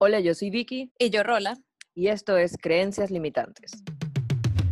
Hola, 0.00 0.20
yo 0.20 0.32
soy 0.32 0.50
Vicky. 0.50 0.92
Y 0.96 1.10
yo 1.10 1.24
Rola. 1.24 1.58
Y 1.92 2.06
esto 2.06 2.36
es 2.36 2.56
Creencias 2.56 3.10
Limitantes. 3.10 3.82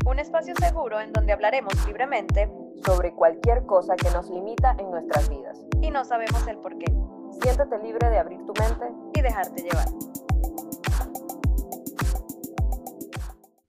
Un 0.05 0.21
espacio 0.21 0.55
seguro 0.55 1.01
en 1.01 1.13
donde 1.13 1.33
hablaremos 1.33 1.73
libremente 1.85 2.49
sobre 2.85 3.11
cualquier 3.11 3.67
cosa 3.67 3.97
que 3.97 4.09
nos 4.11 4.31
limita 4.31 4.77
en 4.79 4.89
nuestras 4.89 5.29
vidas. 5.29 5.59
Y 5.83 5.91
no 5.91 6.05
sabemos 6.05 6.47
el 6.47 6.59
por 6.59 6.79
qué. 6.79 6.87
Siéntete 7.43 7.77
libre 7.83 8.09
de 8.09 8.19
abrir 8.19 8.39
tu 8.47 8.53
mente 8.55 8.87
y 9.17 9.21
dejarte 9.21 9.65
llevar. 9.65 9.89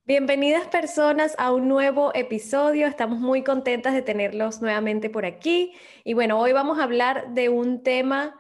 Bienvenidas 0.06 0.68
personas 0.68 1.34
a 1.40 1.52
un 1.52 1.68
nuevo 1.68 2.12
episodio. 2.14 2.86
Estamos 2.86 3.20
muy 3.20 3.44
contentas 3.44 3.96
de 3.96 4.04
tenerlos 4.04 4.62
nuevamente 4.62 5.10
por 5.10 5.26
aquí. 5.26 5.74
Y 6.04 6.14
bueno, 6.14 6.40
hoy 6.40 6.54
vamos 6.54 6.78
a 6.78 6.84
hablar 6.84 7.34
de 7.34 7.50
un 7.50 7.82
tema 7.82 8.36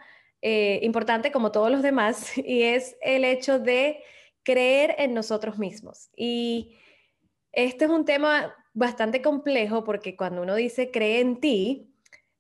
eh, 0.49 0.79
importante 0.81 1.29
como 1.29 1.51
todos 1.51 1.69
los 1.69 1.81
demás 1.81 2.37
y 2.37 2.63
es 2.63 2.95
el 3.01 3.25
hecho 3.25 3.59
de 3.59 4.01
creer 4.43 4.95
en 4.97 5.13
nosotros 5.13 5.59
mismos. 5.59 6.09
Y 6.15 6.77
este 7.51 7.83
es 7.83 7.91
un 7.91 8.05
tema 8.05 8.55
bastante 8.73 9.21
complejo 9.21 9.83
porque 9.83 10.15
cuando 10.15 10.41
uno 10.43 10.55
dice 10.55 10.89
cree 10.89 11.19
en 11.19 11.41
ti, 11.41 11.93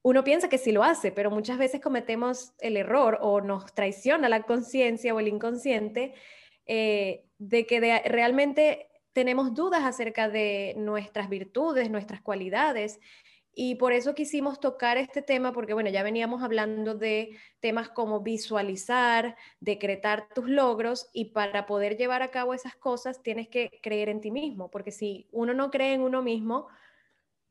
uno 0.03 0.23
piensa 0.23 0.47
que 0.47 0.57
sí 0.57 0.71
lo 0.71 0.85
hace, 0.85 1.11
pero 1.11 1.29
muchas 1.31 1.57
veces 1.57 1.81
cometemos 1.81 2.53
el 2.59 2.77
error 2.77 3.17
o 3.19 3.41
nos 3.41 3.73
traiciona 3.73 4.29
la 4.29 4.43
conciencia 4.43 5.13
o 5.13 5.19
el 5.19 5.27
inconsciente 5.27 6.13
eh, 6.65 7.25
de 7.39 7.65
que 7.65 7.81
realmente 8.05 8.87
tenemos 9.11 9.53
dudas 9.53 9.83
acerca 9.83 10.29
de 10.29 10.75
nuestras 10.77 11.27
virtudes, 11.27 11.89
nuestras 11.89 12.21
cualidades. 12.21 13.01
Y 13.59 13.73
por 13.73 13.91
eso 13.91 14.13
quisimos 14.13 14.59
tocar 14.59 14.99
este 14.99 15.23
tema, 15.23 15.51
porque 15.51 15.73
bueno, 15.73 15.89
ya 15.89 16.03
veníamos 16.03 16.43
hablando 16.43 16.93
de 16.93 17.35
temas 17.59 17.89
como 17.89 18.21
visualizar, 18.21 19.35
decretar 19.59 20.29
tus 20.35 20.47
logros, 20.47 21.09
y 21.11 21.31
para 21.31 21.65
poder 21.65 21.97
llevar 21.97 22.21
a 22.21 22.29
cabo 22.29 22.53
esas 22.53 22.75
cosas 22.75 23.23
tienes 23.23 23.47
que 23.47 23.79
creer 23.81 24.09
en 24.09 24.21
ti 24.21 24.29
mismo, 24.29 24.69
porque 24.69 24.91
si 24.91 25.27
uno 25.31 25.55
no 25.55 25.71
cree 25.71 25.95
en 25.95 26.01
uno 26.01 26.21
mismo, 26.21 26.67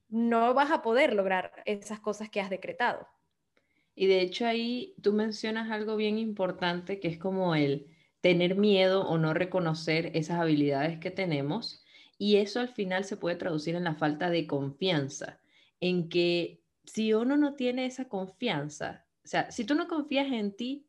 no 0.08 0.55
vas 0.55 0.70
a 0.70 0.80
poder 0.80 1.12
lograr 1.12 1.50
esas 1.64 1.98
cosas 1.98 2.30
que 2.30 2.41
has 2.41 2.50
decretado. 2.50 3.08
Y 3.97 4.06
de 4.06 4.20
hecho 4.20 4.47
ahí 4.47 4.95
tú 5.02 5.12
mencionas 5.12 5.73
algo 5.73 5.97
bien 5.97 6.19
importante, 6.19 7.00
que 7.00 7.08
es 7.08 7.19
como 7.19 7.56
el 7.56 7.89
tener 8.20 8.55
miedo 8.55 9.08
o 9.08 9.19
no 9.19 9.34
reconocer 9.34 10.12
esas 10.14 10.39
habilidades 10.39 11.00
que 11.00 11.11
tenemos 11.11 11.84
y 12.17 12.36
eso 12.36 12.61
al 12.61 12.69
final 12.69 13.02
se 13.02 13.17
puede 13.17 13.34
traducir 13.34 13.75
en 13.75 13.83
la 13.83 13.97
falta 13.97 14.30
de 14.30 14.47
confianza, 14.47 15.41
en 15.80 16.08
que 16.08 16.62
si 16.84 17.12
uno 17.12 17.36
no 17.36 17.55
tiene 17.55 17.86
esa 17.86 18.08
confianza, 18.08 19.06
o 19.24 19.28
sea, 19.28 19.50
si 19.50 19.64
tú 19.64 19.74
no 19.74 19.88
confías 19.88 20.33
en 20.33 20.56
ti, 20.56 20.86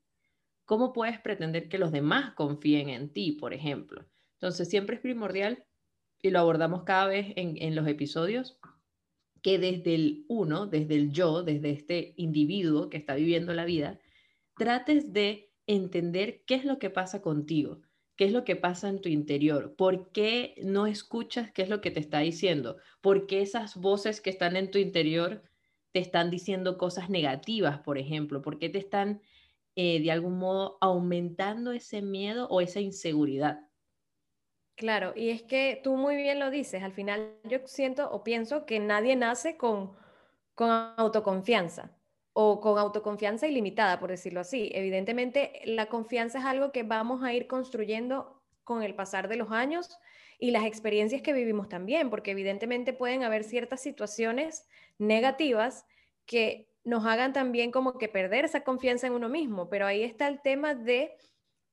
¿cómo 0.65 0.93
puedes 0.93 1.19
pretender 1.19 1.69
que 1.69 1.79
los 1.79 1.91
demás 1.91 2.33
confíen 2.35 2.89
en 2.89 3.11
ti, 3.11 3.33
por 3.33 3.53
ejemplo? 3.53 4.05
Entonces, 4.33 4.69
siempre 4.69 4.95
es 4.97 5.01
primordial, 5.01 5.65
y 6.21 6.29
lo 6.29 6.39
abordamos 6.39 6.83
cada 6.83 7.07
vez 7.07 7.33
en, 7.35 7.61
en 7.61 7.75
los 7.75 7.87
episodios, 7.87 8.59
que 9.41 9.59
desde 9.59 9.95
el 9.95 10.25
uno, 10.27 10.67
desde 10.67 10.95
el 10.95 11.11
yo, 11.11 11.43
desde 11.43 11.71
este 11.71 12.13
individuo 12.17 12.89
que 12.89 12.97
está 12.97 13.15
viviendo 13.15 13.53
la 13.53 13.65
vida, 13.65 13.99
trates 14.55 15.13
de 15.13 15.51
entender 15.67 16.43
qué 16.45 16.55
es 16.55 16.65
lo 16.65 16.79
que 16.79 16.89
pasa 16.89 17.21
contigo, 17.21 17.81
qué 18.17 18.25
es 18.25 18.31
lo 18.31 18.43
que 18.43 18.55
pasa 18.55 18.89
en 18.89 18.99
tu 18.99 19.09
interior, 19.09 19.75
por 19.75 20.11
qué 20.11 20.55
no 20.63 20.87
escuchas 20.87 21.51
qué 21.51 21.61
es 21.61 21.69
lo 21.69 21.81
que 21.81 21.91
te 21.91 21.99
está 21.99 22.19
diciendo, 22.19 22.77
por 22.99 23.27
qué 23.27 23.41
esas 23.41 23.77
voces 23.77 24.21
que 24.21 24.31
están 24.31 24.55
en 24.55 24.71
tu 24.71 24.79
interior 24.79 25.43
te 25.93 25.99
están 25.99 26.31
diciendo 26.31 26.77
cosas 26.77 27.09
negativas, 27.09 27.79
por 27.79 27.97
ejemplo, 27.97 28.41
por 28.41 28.57
qué 28.57 28.69
te 28.69 28.79
están 28.79 29.21
eh, 29.75 30.01
de 30.01 30.11
algún 30.11 30.39
modo 30.39 30.77
aumentando 30.81 31.71
ese 31.71 32.01
miedo 32.01 32.47
o 32.49 32.59
esa 32.59 32.81
inseguridad. 32.81 33.69
Claro, 34.75 35.13
y 35.15 35.29
es 35.29 35.43
que 35.43 35.79
tú 35.83 35.95
muy 35.95 36.15
bien 36.15 36.39
lo 36.39 36.49
dices, 36.49 36.83
al 36.83 36.93
final 36.93 37.35
yo 37.43 37.59
siento 37.65 38.11
o 38.11 38.23
pienso 38.23 38.65
que 38.65 38.79
nadie 38.79 39.15
nace 39.15 39.57
con, 39.57 39.95
con 40.55 40.69
autoconfianza 40.97 41.96
o 42.39 42.61
con 42.61 42.77
autoconfianza 42.77 43.47
ilimitada, 43.47 43.99
por 43.99 44.11
decirlo 44.11 44.41
así. 44.41 44.69
Evidentemente, 44.75 45.59
la 45.65 45.87
confianza 45.87 46.37
es 46.37 46.45
algo 46.45 46.71
que 46.71 46.83
vamos 46.83 47.23
a 47.23 47.33
ir 47.33 47.47
construyendo 47.47 48.43
con 48.63 48.83
el 48.83 48.93
pasar 48.93 49.27
de 49.27 49.37
los 49.37 49.49
años 49.51 49.97
y 50.37 50.51
las 50.51 50.65
experiencias 50.65 51.23
que 51.23 51.33
vivimos 51.33 51.67
también, 51.67 52.11
porque 52.11 52.29
evidentemente 52.29 52.93
pueden 52.93 53.23
haber 53.23 53.43
ciertas 53.43 53.81
situaciones 53.81 54.67
negativas 54.99 55.87
que 56.27 56.69
nos 56.83 57.07
hagan 57.07 57.33
también 57.33 57.71
como 57.71 57.97
que 57.97 58.07
perder 58.07 58.45
esa 58.45 58.63
confianza 58.63 59.07
en 59.07 59.13
uno 59.13 59.29
mismo, 59.29 59.67
pero 59.67 59.87
ahí 59.87 60.03
está 60.03 60.27
el 60.27 60.39
tema 60.39 60.75
de 60.75 61.15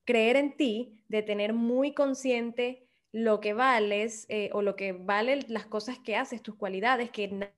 creer 0.06 0.36
en 0.36 0.56
ti, 0.56 0.98
de 1.08 1.20
tener 1.20 1.52
muy 1.52 1.92
consciente 1.92 2.88
lo 3.12 3.40
que 3.40 3.52
vales 3.52 4.24
eh, 4.30 4.48
o 4.54 4.62
lo 4.62 4.76
que 4.76 4.94
valen 4.94 5.44
las 5.48 5.66
cosas 5.66 5.98
que 5.98 6.16
haces, 6.16 6.40
tus 6.40 6.54
cualidades, 6.54 7.10
que 7.10 7.52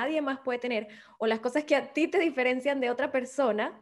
nadie 0.00 0.22
más 0.22 0.40
puede 0.40 0.58
tener, 0.58 0.88
o 1.18 1.26
las 1.26 1.40
cosas 1.40 1.64
que 1.64 1.76
a 1.76 1.92
ti 1.92 2.08
te 2.08 2.18
diferencian 2.18 2.80
de 2.80 2.90
otra 2.90 3.10
persona. 3.12 3.80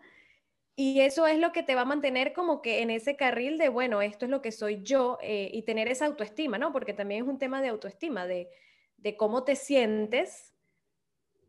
Y 0.77 1.01
eso 1.01 1.27
es 1.27 1.39
lo 1.39 1.51
que 1.51 1.65
te 1.65 1.75
va 1.75 1.81
a 1.83 1.85
mantener 1.85 2.33
como 2.33 2.63
que 2.63 2.83
en 2.83 2.91
ese 2.91 3.17
carril 3.17 3.59
de, 3.59 3.69
bueno, 3.69 4.01
esto 4.01 4.27
es 4.27 4.31
lo 4.31 4.43
que 4.43 4.53
soy 4.53 4.83
yo 4.83 5.19
eh, 5.23 5.51
y 5.53 5.63
tener 5.63 5.89
esa 5.89 6.07
autoestima, 6.07 6.57
¿no? 6.57 6.73
Porque 6.73 6.95
también 6.95 7.25
es 7.25 7.29
un 7.29 7.39
tema 7.39 7.61
de 7.61 7.69
autoestima, 7.69 8.27
de, 8.27 8.49
de 8.97 9.17
cómo 9.17 9.43
te 9.43 9.57
sientes 9.57 10.55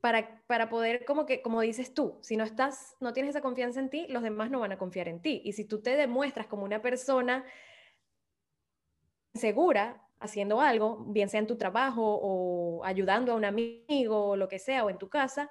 para, 0.01 0.41
para 0.47 0.69
poder, 0.69 1.05
como 1.05 1.25
que, 1.25 1.41
como 1.41 1.61
dices 1.61 1.93
tú, 1.93 2.17
si 2.21 2.37
no 2.37 2.43
estás, 2.43 2.95
no 2.99 3.13
tienes 3.13 3.31
esa 3.31 3.41
confianza 3.41 3.79
en 3.79 3.89
ti, 3.89 4.07
los 4.09 4.23
demás 4.23 4.49
no 4.49 4.59
van 4.59 4.71
a 4.71 4.77
confiar 4.77 5.07
en 5.07 5.21
ti. 5.21 5.41
Y 5.43 5.53
si 5.53 5.65
tú 5.65 5.81
te 5.81 5.95
demuestras 5.95 6.47
como 6.47 6.63
una 6.63 6.81
persona 6.81 7.45
segura, 9.33 10.08
haciendo 10.19 10.61
algo, 10.61 11.05
bien 11.07 11.29
sea 11.29 11.39
en 11.39 11.47
tu 11.47 11.57
trabajo 11.57 12.19
o 12.21 12.83
ayudando 12.83 13.31
a 13.31 13.35
un 13.35 13.45
amigo 13.45 14.29
o 14.29 14.35
lo 14.35 14.47
que 14.47 14.59
sea, 14.59 14.83
o 14.85 14.89
en 14.89 14.97
tu 14.97 15.09
casa, 15.09 15.49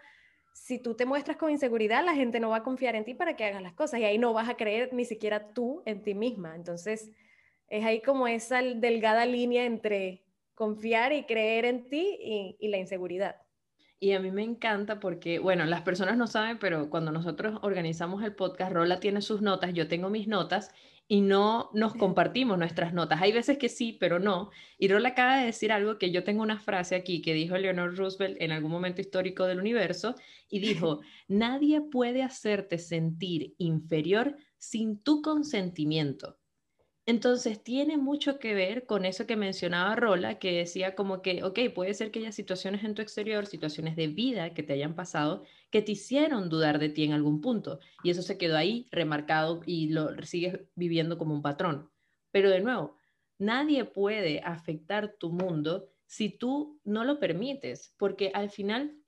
si 0.52 0.78
tú 0.78 0.94
te 0.94 1.06
muestras 1.06 1.36
con 1.36 1.50
inseguridad, 1.50 2.04
la 2.04 2.14
gente 2.14 2.40
no 2.40 2.50
va 2.50 2.58
a 2.58 2.62
confiar 2.62 2.94
en 2.96 3.04
ti 3.04 3.14
para 3.14 3.36
que 3.36 3.44
hagas 3.44 3.62
las 3.62 3.74
cosas 3.74 4.00
y 4.00 4.04
ahí 4.04 4.18
no 4.18 4.32
vas 4.32 4.48
a 4.48 4.56
creer 4.56 4.92
ni 4.92 5.04
siquiera 5.04 5.48
tú 5.54 5.82
en 5.86 6.02
ti 6.02 6.14
misma. 6.14 6.54
Entonces, 6.56 7.10
es 7.68 7.84
ahí 7.84 8.02
como 8.02 8.26
esa 8.28 8.60
delgada 8.62 9.24
línea 9.26 9.64
entre 9.64 10.24
confiar 10.54 11.12
y 11.12 11.24
creer 11.24 11.64
en 11.64 11.88
ti 11.88 12.18
y, 12.58 12.68
la 12.68 12.78
inseguridad. 12.78 13.36
Y 14.00 14.12
a 14.12 14.20
mí 14.20 14.30
me 14.30 14.42
encanta 14.42 15.00
porque, 15.00 15.38
bueno, 15.38 15.64
las 15.64 15.82
personas 15.82 16.16
no 16.16 16.26
saben, 16.26 16.58
pero 16.58 16.90
cuando 16.90 17.12
nosotros 17.12 17.58
organizamos 17.62 18.22
el 18.22 18.34
podcast, 18.34 18.72
Rola 18.72 19.00
tiene 19.00 19.22
sus 19.22 19.40
notas, 19.40 19.72
yo 19.72 19.88
tengo 19.88 20.08
mis 20.08 20.28
notas 20.28 20.72
y 21.10 21.22
no 21.22 21.70
nos 21.72 21.94
compartimos 21.94 22.58
nuestras 22.58 22.92
notas. 22.92 23.22
Hay 23.22 23.32
veces 23.32 23.56
que 23.56 23.70
sí, 23.70 23.96
pero 23.98 24.18
no. 24.18 24.50
Y 24.78 24.88
Rola 24.88 25.08
acaba 25.08 25.38
de 25.38 25.46
decir 25.46 25.72
algo 25.72 25.98
que 25.98 26.10
yo 26.10 26.22
tengo 26.22 26.42
una 26.42 26.60
frase 26.60 26.94
aquí 26.94 27.22
que 27.22 27.32
dijo 27.32 27.56
Leonor 27.56 27.96
Roosevelt 27.96 28.36
en 28.40 28.52
algún 28.52 28.70
momento 28.70 29.00
histórico 29.00 29.46
del 29.46 29.58
universo 29.58 30.14
y 30.50 30.60
dijo, 30.60 31.00
nadie 31.28 31.80
puede 31.80 32.22
hacerte 32.22 32.76
sentir 32.76 33.54
inferior 33.56 34.36
sin 34.58 34.98
tu 35.02 35.22
consentimiento. 35.22 36.36
Entonces 37.08 37.64
tiene 37.64 37.96
mucho 37.96 38.38
que 38.38 38.52
ver 38.52 38.84
con 38.84 39.06
eso 39.06 39.26
que 39.26 39.34
mencionaba 39.34 39.96
Rola, 39.96 40.38
que 40.38 40.52
decía 40.52 40.94
como 40.94 41.22
que, 41.22 41.42
ok, 41.42 41.58
puede 41.74 41.94
ser 41.94 42.10
que 42.10 42.18
haya 42.18 42.32
situaciones 42.32 42.84
en 42.84 42.94
tu 42.94 43.00
exterior, 43.00 43.46
situaciones 43.46 43.96
de 43.96 44.08
vida 44.08 44.52
que 44.52 44.62
te 44.62 44.74
hayan 44.74 44.94
pasado, 44.94 45.42
que 45.70 45.80
te 45.80 45.92
hicieron 45.92 46.50
dudar 46.50 46.78
de 46.78 46.90
ti 46.90 47.04
en 47.04 47.14
algún 47.14 47.40
punto. 47.40 47.80
Y 48.02 48.10
eso 48.10 48.20
se 48.20 48.36
quedó 48.36 48.58
ahí 48.58 48.88
remarcado 48.90 49.62
y 49.64 49.88
lo 49.88 50.22
sigues 50.22 50.60
viviendo 50.74 51.16
como 51.16 51.32
un 51.32 51.40
patrón. 51.40 51.90
Pero 52.30 52.50
de 52.50 52.60
nuevo, 52.60 52.98
nadie 53.38 53.86
puede 53.86 54.40
afectar 54.40 55.14
tu 55.18 55.32
mundo 55.32 55.88
si 56.04 56.28
tú 56.28 56.78
no 56.84 57.04
lo 57.04 57.18
permites, 57.20 57.94
porque 57.96 58.32
al 58.34 58.50
final 58.50 58.98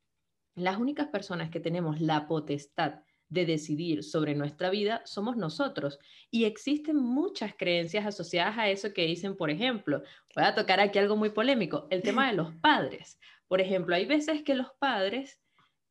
las 0.54 0.78
únicas 0.78 1.08
personas 1.08 1.50
que 1.50 1.60
tenemos 1.60 2.00
la 2.00 2.26
potestad 2.26 3.02
de 3.30 3.46
decidir 3.46 4.04
sobre 4.04 4.34
nuestra 4.34 4.68
vida 4.68 5.02
somos 5.06 5.36
nosotros. 5.36 5.98
Y 6.30 6.44
existen 6.44 6.96
muchas 6.96 7.54
creencias 7.56 8.04
asociadas 8.04 8.58
a 8.58 8.68
eso 8.68 8.92
que 8.92 9.06
dicen, 9.06 9.36
por 9.36 9.50
ejemplo, 9.50 10.02
voy 10.34 10.44
a 10.44 10.54
tocar 10.54 10.80
aquí 10.80 10.98
algo 10.98 11.16
muy 11.16 11.30
polémico, 11.30 11.86
el 11.90 12.02
tema 12.02 12.28
de 12.28 12.36
los 12.36 12.54
padres. 12.56 13.18
Por 13.48 13.60
ejemplo, 13.60 13.94
hay 13.94 14.04
veces 14.04 14.42
que 14.42 14.54
los 14.54 14.68
padres 14.78 15.40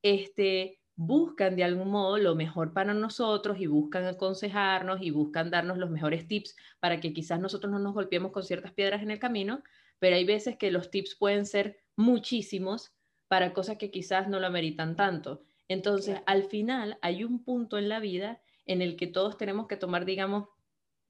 este, 0.04 0.80
buscan 0.96 1.56
de 1.56 1.64
algún 1.64 1.90
modo 1.90 2.18
lo 2.18 2.36
mejor 2.36 2.74
para 2.74 2.94
nosotros 2.94 3.58
y 3.60 3.68
buscan 3.68 4.06
aconsejarnos 4.06 5.02
y 5.02 5.12
buscan 5.12 5.50
darnos 5.50 5.78
los 5.78 5.90
mejores 5.90 6.28
tips 6.28 6.56
para 6.82 7.00
que 7.00 7.14
quizás 7.14 7.40
nosotros 7.40 7.72
no 7.72 7.80
nos 7.80 7.94
golpeemos 7.94 8.34
con 8.34 8.44
ciertas 8.44 8.74
piedras 8.74 9.02
en 9.02 9.12
el 9.12 9.20
camino, 9.20 9.64
pero 10.00 10.18
hay 10.18 10.26
veces 10.26 10.58
que 10.58 10.72
los 10.72 10.92
tips 10.92 11.16
pueden 11.16 11.46
ser 11.46 11.78
muchísimos 11.96 12.94
para 13.30 13.54
cosas 13.54 13.78
que 13.78 13.92
quizás 13.92 14.28
no 14.28 14.40
lo 14.40 14.48
ameritan 14.48 14.98
tanto. 14.98 15.46
Entonces, 15.70 16.20
al 16.26 16.44
final 16.44 16.98
hay 17.02 17.24
un 17.24 17.44
punto 17.44 17.78
en 17.78 17.88
la 17.88 18.00
vida 18.00 18.42
en 18.66 18.82
el 18.82 18.98
que 18.98 19.08
todos 19.08 19.38
tenemos 19.38 19.68
que 19.68 19.78
tomar, 19.78 20.04
digamos, 20.04 20.50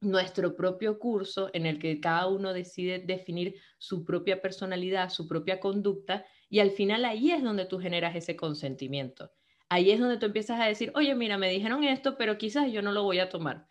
nuestro 0.01 0.56
propio 0.56 1.00
curso 1.00 1.50
en 1.53 1.65
el 1.65 1.79
que 1.79 2.00
cada 2.00 2.27
uno 2.27 2.53
decide 2.53 3.00
definir 3.00 3.56
su 3.77 4.06
propia 4.06 4.41
personalidad, 4.41 5.09
su 5.09 5.27
propia 5.27 5.59
conducta, 5.59 6.25
y 6.50 6.59
al 6.59 6.71
final 6.71 7.06
ahí 7.06 7.31
es 7.31 7.44
donde 7.44 7.65
tú 7.65 7.79
generas 7.79 8.15
ese 8.15 8.35
consentimiento. 8.35 9.31
Ahí 9.69 9.91
es 9.91 10.00
donde 10.00 10.17
tú 10.17 10.25
empiezas 10.25 10.59
a 10.59 10.65
decir, 10.65 10.91
oye, 10.95 11.13
mira, 11.15 11.38
me 11.38 11.50
dijeron 11.50 11.83
esto, 11.83 12.17
pero 12.17 12.38
quizás 12.38 12.71
yo 12.71 12.81
no 12.81 12.91
lo 12.91 13.03
voy 13.03 13.19
a 13.19 13.29
tomar. 13.29 13.67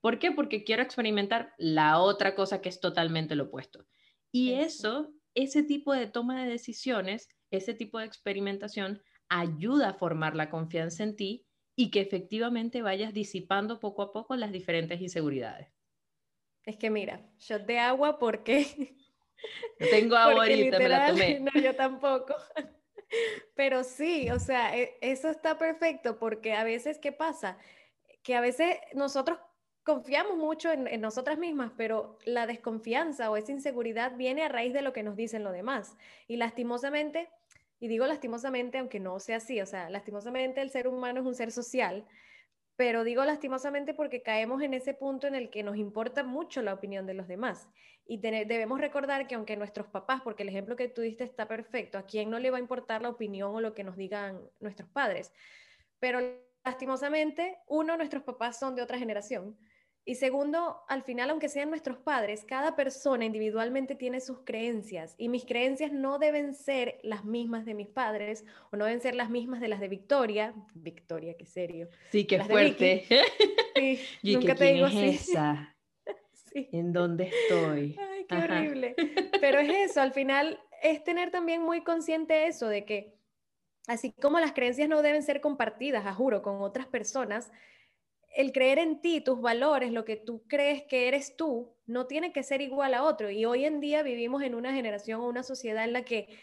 ¿Por 0.00 0.18
qué? 0.18 0.30
Porque 0.30 0.62
quiero 0.62 0.82
experimentar 0.82 1.54
la 1.58 2.00
otra 2.00 2.34
cosa 2.34 2.60
que 2.60 2.68
es 2.68 2.80
totalmente 2.80 3.34
lo 3.34 3.44
opuesto. 3.44 3.86
Y 4.30 4.52
eso, 4.52 5.12
ese 5.34 5.62
tipo 5.62 5.92
de 5.92 6.06
toma 6.06 6.42
de 6.42 6.50
decisiones, 6.50 7.28
ese 7.50 7.72
tipo 7.74 7.98
de 7.98 8.04
experimentación 8.04 9.02
ayuda 9.28 9.90
a 9.90 9.94
formar 9.94 10.34
la 10.34 10.50
confianza 10.50 11.02
en 11.02 11.16
ti 11.16 11.46
y 11.76 11.90
que 11.90 12.00
efectivamente 12.00 12.82
vayas 12.82 13.14
disipando 13.14 13.78
poco 13.78 14.02
a 14.02 14.12
poco 14.12 14.34
las 14.36 14.50
diferentes 14.50 15.00
inseguridades. 15.00 15.68
Es 16.64 16.76
que 16.76 16.90
mira, 16.90 17.22
shot 17.38 17.64
de 17.66 17.78
agua 17.78 18.18
porque... 18.18 18.94
No 19.78 19.86
tengo 19.86 20.16
agua 20.16 20.42
ahorita, 20.42 20.78
me 20.80 20.88
la 20.88 21.06
tomé. 21.06 21.38
No, 21.54 21.60
yo 21.60 21.76
tampoco. 21.76 22.34
Pero 23.54 23.84
sí, 23.84 24.28
o 24.30 24.40
sea, 24.40 24.76
e, 24.76 24.98
eso 25.00 25.30
está 25.30 25.56
perfecto 25.56 26.18
porque 26.18 26.54
a 26.54 26.64
veces, 26.64 26.98
¿qué 26.98 27.12
pasa? 27.12 27.56
Que 28.24 28.34
a 28.34 28.40
veces 28.40 28.76
nosotros 28.94 29.38
confiamos 29.84 30.36
mucho 30.36 30.72
en, 30.72 30.88
en, 30.88 31.00
nosotras 31.00 31.38
mismas, 31.38 31.72
pero 31.76 32.18
la 32.26 32.46
desconfianza 32.46 33.30
o 33.30 33.36
esa 33.36 33.52
inseguridad 33.52 34.16
viene 34.16 34.42
a 34.42 34.48
raíz 34.48 34.74
de 34.74 34.82
lo 34.82 34.92
que 34.92 35.02
nos 35.02 35.16
dicen 35.16 35.44
los 35.44 35.52
demás. 35.52 35.96
Y 36.26 36.36
lastimosamente, 36.36 37.30
y 37.80 37.88
digo 37.88 38.06
lastimosamente, 38.06 38.78
aunque 38.78 39.00
no 39.00 39.18
sea 39.20 39.36
así, 39.36 39.60
o 39.60 39.66
sea, 39.66 39.90
lastimosamente 39.90 40.60
el 40.60 40.70
ser 40.70 40.88
humano 40.88 41.20
es 41.20 41.26
un 41.26 41.34
ser 41.34 41.52
social 41.52 42.04
pero 42.78 43.02
digo 43.02 43.24
lastimosamente 43.24 43.92
porque 43.92 44.22
caemos 44.22 44.62
en 44.62 44.72
ese 44.72 44.94
punto 44.94 45.26
en 45.26 45.34
el 45.34 45.50
que 45.50 45.64
nos 45.64 45.76
importa 45.76 46.22
mucho 46.22 46.62
la 46.62 46.74
opinión 46.74 47.06
de 47.06 47.14
los 47.14 47.26
demás. 47.26 47.68
Y 48.06 48.18
debemos 48.18 48.80
recordar 48.80 49.26
que 49.26 49.34
aunque 49.34 49.56
nuestros 49.56 49.88
papás, 49.88 50.20
porque 50.22 50.44
el 50.44 50.48
ejemplo 50.48 50.76
que 50.76 50.86
tú 50.86 51.02
está 51.02 51.48
perfecto, 51.48 51.98
a 51.98 52.06
quién 52.06 52.30
no 52.30 52.38
le 52.38 52.52
va 52.52 52.58
a 52.58 52.60
importar 52.60 53.02
la 53.02 53.08
opinión 53.08 53.52
o 53.52 53.60
lo 53.60 53.74
que 53.74 53.82
nos 53.82 53.96
digan 53.96 54.40
nuestros 54.60 54.88
padres. 54.90 55.32
Pero 55.98 56.20
lastimosamente, 56.64 57.58
uno, 57.66 57.96
nuestros 57.96 58.22
papás 58.22 58.60
son 58.60 58.76
de 58.76 58.82
otra 58.82 58.96
generación. 58.96 59.58
Y 60.08 60.14
segundo, 60.14 60.80
al 60.88 61.02
final, 61.02 61.28
aunque 61.28 61.50
sean 61.50 61.68
nuestros 61.68 61.98
padres, 61.98 62.42
cada 62.46 62.74
persona 62.74 63.26
individualmente 63.26 63.94
tiene 63.94 64.22
sus 64.22 64.38
creencias 64.38 65.14
y 65.18 65.28
mis 65.28 65.44
creencias 65.44 65.92
no 65.92 66.18
deben 66.18 66.54
ser 66.54 66.98
las 67.02 67.26
mismas 67.26 67.66
de 67.66 67.74
mis 67.74 67.88
padres 67.88 68.46
o 68.70 68.78
no 68.78 68.86
deben 68.86 69.02
ser 69.02 69.14
las 69.14 69.28
mismas 69.28 69.60
de 69.60 69.68
las 69.68 69.80
de 69.80 69.88
Victoria. 69.88 70.54
Victoria, 70.72 71.36
qué 71.36 71.44
serio. 71.44 71.90
Sí, 72.10 72.24
qué 72.24 72.42
fuerte. 72.42 73.04
Sí, 73.76 74.00
nunca 74.34 74.54
te 74.54 74.72
digo 74.72 74.86
es 74.86 75.28
esa? 75.28 75.76
¿En 76.54 76.94
dónde 76.94 77.24
estoy? 77.28 77.94
Ay, 78.00 78.24
qué 78.26 78.34
horrible. 78.34 78.96
Pero 79.42 79.58
es 79.58 79.90
eso, 79.90 80.00
al 80.00 80.12
final 80.14 80.58
es 80.82 81.04
tener 81.04 81.30
también 81.30 81.60
muy 81.62 81.84
consciente 81.84 82.46
eso 82.46 82.66
de 82.66 82.86
que 82.86 83.14
así 83.86 84.12
como 84.12 84.40
las 84.40 84.52
creencias 84.52 84.88
no 84.88 85.02
deben 85.02 85.22
ser 85.22 85.42
compartidas, 85.42 86.06
a 86.06 86.14
juro, 86.14 86.40
con 86.40 86.62
otras 86.62 86.86
personas, 86.86 87.52
el 88.34 88.52
creer 88.52 88.78
en 88.78 89.00
ti, 89.00 89.20
tus 89.20 89.40
valores, 89.40 89.92
lo 89.92 90.04
que 90.04 90.16
tú 90.16 90.44
crees 90.46 90.84
que 90.84 91.08
eres 91.08 91.36
tú, 91.36 91.74
no 91.86 92.06
tiene 92.06 92.32
que 92.32 92.42
ser 92.42 92.60
igual 92.60 92.94
a 92.94 93.02
otro. 93.02 93.30
Y 93.30 93.44
hoy 93.44 93.64
en 93.64 93.80
día 93.80 94.02
vivimos 94.02 94.42
en 94.42 94.54
una 94.54 94.72
generación 94.72 95.20
o 95.20 95.28
una 95.28 95.42
sociedad 95.42 95.84
en 95.84 95.92
la 95.92 96.02
que, 96.02 96.38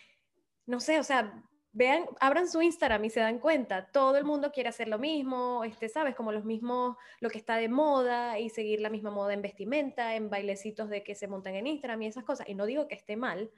no 0.66 0.80
sé, 0.80 1.00
o 1.00 1.04
sea, 1.04 1.44
vean, 1.72 2.06
abran 2.20 2.50
su 2.50 2.62
Instagram 2.62 3.06
y 3.06 3.10
se 3.10 3.20
dan 3.20 3.40
cuenta, 3.40 3.92
todo 3.92 4.18
el 4.18 4.24
mundo 4.24 4.52
quiere 4.52 4.70
hacer 4.70 4.88
lo 4.88 4.98
mismo, 4.98 5.64
este, 5.64 5.90
sabes, 5.90 6.16
como 6.16 6.32
los 6.32 6.46
mismos, 6.46 6.96
lo 7.20 7.30
que 7.30 7.38
está 7.38 7.58
de 7.58 7.70
moda 7.70 8.40
y 8.40 8.50
seguir 8.50 8.80
la 8.80 8.90
misma 8.90 9.12
moda 9.12 9.34
en 9.34 9.42
vestimenta, 9.42 10.16
en 10.16 10.30
bailecitos 10.30 10.90
de 10.90 11.04
que 11.04 11.16
se 11.16 11.28
montan 11.28 11.56
en 11.56 11.68
Instagram 11.68 12.02
y 12.02 12.08
esas 12.08 12.24
cosas. 12.24 12.48
Y 12.50 12.56
no 12.56 12.66
digo 12.66 12.88
que 12.88 12.96
esté 12.96 13.18
mal, 13.18 13.52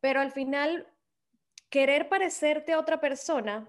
pero 0.00 0.20
al 0.20 0.32
final, 0.32 0.88
querer 1.70 2.08
parecerte 2.08 2.72
a 2.72 2.78
otra 2.78 3.00
persona 3.00 3.68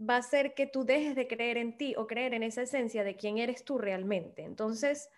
va 0.00 0.16
a 0.16 0.22
ser 0.22 0.54
que 0.54 0.66
tú 0.66 0.84
dejes 0.84 1.14
de 1.14 1.26
creer 1.26 1.58
en 1.58 1.76
ti 1.76 1.94
o 1.96 2.06
creer 2.06 2.34
en 2.34 2.42
esa 2.42 2.62
esencia 2.62 3.04
de 3.04 3.16
quién 3.16 3.38
eres 3.38 3.64
tú 3.64 3.78
realmente. 3.78 4.42
Entonces, 4.42 5.10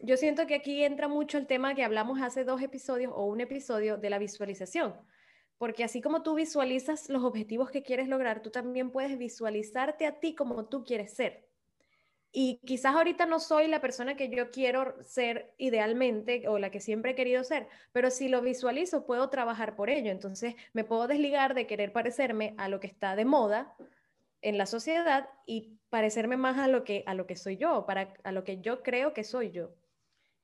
yo 0.00 0.16
siento 0.16 0.46
que 0.46 0.56
aquí 0.56 0.84
entra 0.84 1.08
mucho 1.08 1.38
el 1.38 1.46
tema 1.46 1.74
que 1.74 1.84
hablamos 1.84 2.20
hace 2.20 2.44
dos 2.44 2.60
episodios 2.60 3.12
o 3.14 3.24
un 3.24 3.40
episodio 3.40 3.96
de 3.96 4.10
la 4.10 4.18
visualización, 4.18 4.94
porque 5.56 5.84
así 5.84 6.02
como 6.02 6.22
tú 6.22 6.34
visualizas 6.34 7.08
los 7.08 7.24
objetivos 7.24 7.70
que 7.70 7.82
quieres 7.82 8.08
lograr, 8.08 8.42
tú 8.42 8.50
también 8.50 8.90
puedes 8.90 9.16
visualizarte 9.16 10.06
a 10.06 10.18
ti 10.18 10.34
como 10.34 10.66
tú 10.66 10.84
quieres 10.84 11.14
ser. 11.14 11.45
Y 12.32 12.60
quizás 12.66 12.94
ahorita 12.94 13.24
no 13.24 13.40
soy 13.40 13.66
la 13.66 13.80
persona 13.80 14.16
que 14.16 14.28
yo 14.28 14.50
quiero 14.50 14.94
ser 15.02 15.54
idealmente 15.56 16.48
o 16.48 16.58
la 16.58 16.70
que 16.70 16.80
siempre 16.80 17.12
he 17.12 17.14
querido 17.14 17.44
ser, 17.44 17.68
pero 17.92 18.10
si 18.10 18.28
lo 18.28 18.42
visualizo 18.42 19.06
puedo 19.06 19.30
trabajar 19.30 19.74
por 19.74 19.88
ello. 19.88 20.10
Entonces 20.10 20.54
me 20.72 20.84
puedo 20.84 21.06
desligar 21.06 21.54
de 21.54 21.66
querer 21.66 21.92
parecerme 21.92 22.54
a 22.58 22.68
lo 22.68 22.78
que 22.80 22.88
está 22.88 23.16
de 23.16 23.24
moda 23.24 23.74
en 24.42 24.58
la 24.58 24.66
sociedad 24.66 25.28
y 25.46 25.78
parecerme 25.88 26.36
más 26.36 26.58
a 26.58 26.68
lo 26.68 26.84
que, 26.84 27.02
a 27.06 27.14
lo 27.14 27.26
que 27.26 27.36
soy 27.36 27.56
yo, 27.56 27.86
para, 27.86 28.12
a 28.22 28.32
lo 28.32 28.44
que 28.44 28.60
yo 28.60 28.82
creo 28.82 29.12
que 29.12 29.24
soy 29.24 29.50
yo. 29.50 29.74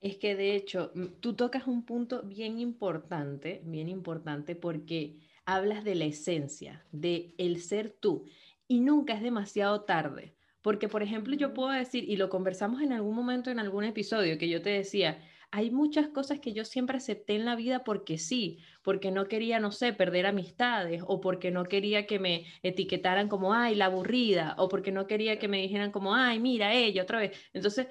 Es 0.00 0.17
que 0.17 0.34
de 0.34 0.56
hecho, 0.56 0.93
tú 1.20 1.34
tocas 1.34 1.67
un 1.67 1.84
punto 1.84 2.23
bien 2.23 2.58
importante, 2.58 3.61
bien 3.64 3.88
importante 3.88 4.56
porque 4.56 5.20
hablas 5.44 5.84
de 5.84 5.94
la 5.94 6.06
esencia, 6.06 6.84
de 6.90 7.34
el 7.38 7.61
ser 7.61 7.90
tú 7.90 8.25
y 8.67 8.81
nunca 8.81 9.14
es 9.14 9.23
demasiado 9.23 9.82
tarde 9.82 10.34
porque, 10.62 10.88
por 10.88 11.03
ejemplo, 11.03 11.35
yo 11.35 11.55
puedo 11.55 11.70
decir, 11.70 12.09
y 12.09 12.17
lo 12.17 12.29
conversamos 12.29 12.82
en 12.82 12.93
algún 12.93 13.14
momento 13.14 13.50
en 13.50 13.59
algún 13.59 13.85
episodio, 13.85 14.38
que 14.38 14.49
yo 14.49 14.62
te 14.62 14.70
decía, 14.70 15.23
hay 15.50 15.70
muchas 15.70 16.09
cosas 16.09 16.41
que 16.41 16.55
yo 16.55 16.64
siempre 16.64 16.97
acepté 16.97 17.35
en 17.35 17.44
la 17.44 17.56
vida 17.56 17.85
porque 17.85 18.17
sí, 18.17 18.61
porque 18.82 19.11
no 19.11 19.26
quería, 19.29 19.61
no 19.61 19.70
sé, 19.70 19.93
perder 19.93 20.26
amistades, 20.26 21.03
o 21.06 21.20
porque 21.20 21.50
no 21.50 21.64
quería 21.64 22.06
que 22.06 22.19
me 22.19 22.47
etiquetaran 22.62 23.29
como, 23.29 23.53
ay, 23.53 23.75
la 23.75 23.87
aburrida, 23.87 24.55
o 24.59 24.69
porque 24.69 24.93
no 24.93 25.06
quería 25.06 25.38
que 25.38 25.49
me 25.49 25.61
dijeran 25.61 25.91
como, 25.93 26.14
ay, 26.14 26.38
mira, 26.41 26.73
ella 26.73 27.03
otra 27.03 27.19
vez. 27.19 27.38
Entonces, 27.53 27.88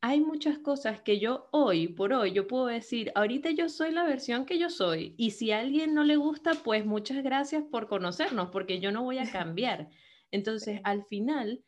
hay 0.00 0.20
muchas 0.20 0.58
cosas 0.58 1.00
que 1.00 1.18
yo 1.20 1.48
hoy 1.52 1.88
por 1.88 2.12
hoy 2.12 2.32
yo 2.32 2.48
puedo 2.48 2.66
decir, 2.66 3.12
ahorita 3.14 3.50
yo 3.52 3.68
soy 3.68 3.92
la 3.92 4.04
versión 4.04 4.46
que 4.46 4.58
yo 4.58 4.68
soy 4.68 5.14
y 5.16 5.30
si 5.30 5.52
a 5.52 5.60
alguien 5.60 5.94
no 5.94 6.02
le 6.04 6.16
gusta, 6.16 6.54
pues 6.64 6.84
muchas 6.84 7.22
gracias 7.22 7.62
por 7.70 7.88
conocernos 7.88 8.50
porque 8.50 8.80
yo 8.80 8.90
no 8.92 9.04
voy 9.04 9.18
a 9.18 9.30
cambiar. 9.30 9.90
Entonces, 10.32 10.80
al 10.84 11.04
final, 11.04 11.62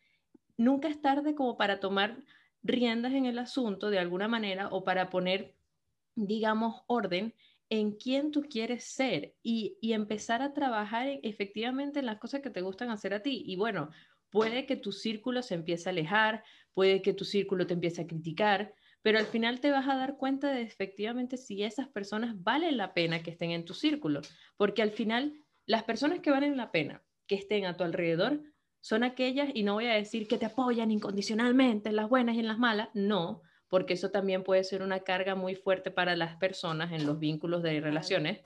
nunca 0.57 0.89
es 0.89 1.01
tarde 1.01 1.35
como 1.35 1.57
para 1.57 1.81
tomar 1.81 2.23
riendas 2.63 3.13
en 3.13 3.27
el 3.27 3.39
asunto 3.39 3.91
de 3.91 3.99
alguna 3.99 4.29
manera 4.29 4.69
o 4.69 4.85
para 4.85 5.11
poner, 5.11 5.55
digamos, 6.15 6.83
orden 6.87 7.35
en 7.71 7.93
quién 7.93 8.31
tú 8.31 8.43
quieres 8.43 8.85
ser 8.85 9.35
y, 9.43 9.79
empezar 9.83 10.43
a 10.43 10.53
trabajar 10.53 11.09
efectivamente 11.23 12.01
en 12.01 12.07
las 12.07 12.19
cosas 12.19 12.41
que 12.41 12.51
te 12.51 12.61
gustan 12.61 12.91
hacer 12.91 13.15
a 13.15 13.23
ti. 13.23 13.43
Y 13.47 13.57
bueno, 13.57 13.91
puede 14.31 14.67
que 14.67 14.77
tu 14.77 14.93
círculo 14.93 15.43
se 15.43 15.55
empiece 15.55 15.89
a 15.89 15.93
alejar, 15.93 16.45
puede 16.73 17.03
que 17.03 17.15
tu 17.15 17.25
círculo 17.25 17.67
te 17.67 17.75
empiece 17.75 18.03
a 18.03 18.07
criticar, 18.07 18.75
pero 19.03 19.19
al 19.19 19.27
final 19.27 19.61
te 19.61 19.71
vas 19.71 19.89
a 19.89 19.97
dar 19.97 20.17
cuenta 20.17 20.51
de 20.51 20.63
efectivamente 20.63 21.37
si 21.37 21.63
esas 21.63 21.89
personas 21.89 22.43
valen 22.43 22.77
la 22.77 22.95
pena 22.95 23.23
que 23.23 23.31
estén 23.31 23.51
en 23.51 23.65
tu 23.65 23.75
círculo, 23.75 24.23
porque 24.57 24.83
al 24.83 24.91
final 24.91 25.35
las 25.67 25.85
personas 25.85 26.21
que 26.21 26.31
valen 26.31 26.57
la 26.57 26.71
pena 26.71 27.03
que 27.27 27.35
estén 27.35 27.67
a 27.67 27.77
tu 27.77 27.85
alrededor 27.85 28.43
son 28.85 29.03
aquellas, 29.03 29.49
y 29.55 29.63
no 29.63 29.73
voy 29.73 29.87
a 29.87 29.95
decir 29.95 30.29
que 30.29 30.37
te 30.37 30.45
apoyan 30.45 30.91
incondicionalmente 30.91 31.89
en 31.89 31.97
las 31.97 32.07
buenas 32.07 32.37
y 32.37 32.41
en 32.41 32.47
las 32.47 32.59
malas, 32.59 32.91
no, 32.93 33.41
porque 33.71 33.95
eso 33.95 34.11
también 34.11 34.45
puede 34.45 34.63
ser 34.63 34.83
una 34.83 35.01
carga 35.01 35.35
muy 35.35 35.55
fuerte 35.55 35.91
para 35.91 36.17
las 36.17 36.37
personas 36.37 36.93
en 36.93 37.07
los 37.07 37.19
vínculos 37.19 37.63
de 37.63 37.81
relaciones, 37.81 38.43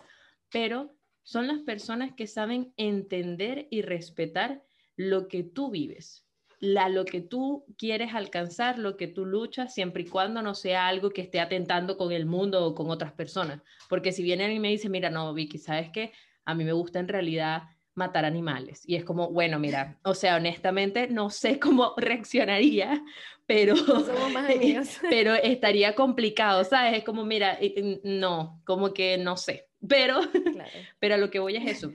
pero 0.48 0.94
son 1.24 1.48
las 1.48 1.58
personas 1.58 2.12
que 2.14 2.28
saben 2.28 2.72
entender 2.76 3.66
y 3.72 3.82
respetar 3.82 4.62
lo 4.94 5.26
que 5.26 5.42
tú 5.42 5.72
vives, 5.72 6.24
la, 6.60 6.88
lo 6.88 7.04
que 7.04 7.20
tú 7.20 7.64
quieres 7.76 8.14
alcanzar, 8.14 8.78
lo 8.78 8.96
que 8.96 9.08
tú 9.08 9.26
luchas, 9.26 9.74
siempre 9.74 10.04
y 10.04 10.06
cuando 10.06 10.40
no 10.40 10.54
sea 10.54 10.86
algo 10.86 11.10
que 11.10 11.22
esté 11.22 11.40
atentando 11.40 11.96
con 11.96 12.12
el 12.12 12.26
mundo 12.26 12.64
o 12.64 12.76
con 12.76 12.90
otras 12.90 13.12
personas. 13.12 13.60
Porque 13.88 14.12
si 14.12 14.22
viene 14.22 14.54
y 14.54 14.60
me 14.60 14.68
dice, 14.68 14.88
mira, 14.88 15.10
no, 15.10 15.34
Vicky, 15.34 15.58
¿sabes 15.58 15.90
qué? 15.92 16.12
A 16.44 16.54
mí 16.54 16.62
me 16.62 16.72
gusta 16.72 17.00
en 17.00 17.08
realidad 17.08 17.64
matar 17.98 18.24
animales. 18.24 18.82
Y 18.86 18.94
es 18.94 19.04
como, 19.04 19.30
bueno, 19.30 19.58
mira, 19.58 19.98
o 20.04 20.14
sea, 20.14 20.36
honestamente 20.36 21.08
no 21.08 21.28
sé 21.28 21.58
cómo 21.60 21.92
reaccionaría, 21.98 23.04
pero, 23.46 23.74
pero 25.10 25.34
estaría 25.34 25.94
complicado, 25.94 26.64
¿sabes? 26.64 26.98
Es 26.98 27.04
como, 27.04 27.26
mira, 27.26 27.58
no, 28.04 28.62
como 28.64 28.94
que 28.94 29.18
no 29.18 29.36
sé, 29.36 29.68
pero, 29.86 30.20
pero 30.98 31.14
a 31.16 31.18
lo 31.18 31.30
que 31.30 31.40
voy 31.40 31.56
es 31.56 31.66
eso, 31.66 31.92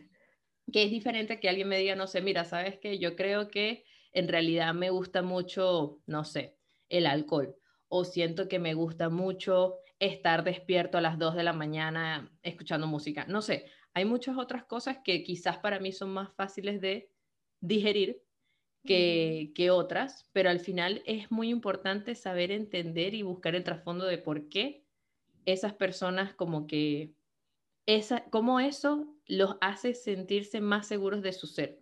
que 0.72 0.84
es 0.84 0.92
diferente 0.92 1.40
que 1.40 1.50
alguien 1.50 1.68
me 1.68 1.80
diga, 1.80 1.96
no 1.96 2.08
sé, 2.08 2.22
mira, 2.22 2.46
¿sabes 2.46 2.78
que 2.78 3.00
Yo 3.00 3.16
creo 3.16 3.50
que 3.50 3.86
en 4.12 4.28
realidad 4.28 4.74
me 4.74 4.92
gusta 4.92 5.24
mucho, 5.24 6.00
no 6.06 6.24
sé, 6.24 6.56
el 6.90 7.08
alcohol, 7.08 7.56
o 7.88 8.04
siento 8.04 8.48
que 8.48 8.60
me 8.60 8.74
gusta 8.74 9.10
mucho 9.10 9.78
estar 10.00 10.44
despierto 10.44 10.98
a 10.98 11.02
las 11.02 11.18
2 11.18 11.36
de 11.36 11.44
la 11.44 11.54
mañana 11.54 12.32
escuchando 12.42 12.88
música, 12.88 13.26
no 13.28 13.42
sé, 13.42 13.66
hay 13.94 14.06
muchas 14.06 14.38
otras 14.38 14.66
cosas 14.66 15.00
que 15.04 15.24
quizás 15.24 15.58
para 15.60 15.80
mí 15.80 15.92
son 15.92 16.10
más 16.10 16.34
fáciles 16.34 16.82
de 16.82 17.10
digerir 17.60 18.22
que, 18.86 19.52
que, 19.56 19.72
otras, 19.72 20.30
pero 20.34 20.50
al 20.50 20.60
final 20.60 21.02
es 21.06 21.32
muy 21.32 21.50
importante 21.50 22.16
saber 22.16 22.52
entender 22.52 23.14
y 23.14 23.22
buscar 23.22 23.56
el 23.56 23.64
trasfondo 23.64 24.06
de 24.06 24.18
por 24.18 24.50
qué 24.50 24.84
esas 25.46 25.74
personas 25.74 26.34
como 26.34 26.68
que, 26.68 27.14
esa, 27.86 28.26
cómo 28.30 28.60
eso 28.60 29.16
los 29.26 29.56
hace 29.62 29.94
sentirse 29.94 30.60
más 30.60 30.88
seguros 30.88 31.22
de 31.22 31.34
su 31.34 31.48
ser, 31.48 31.82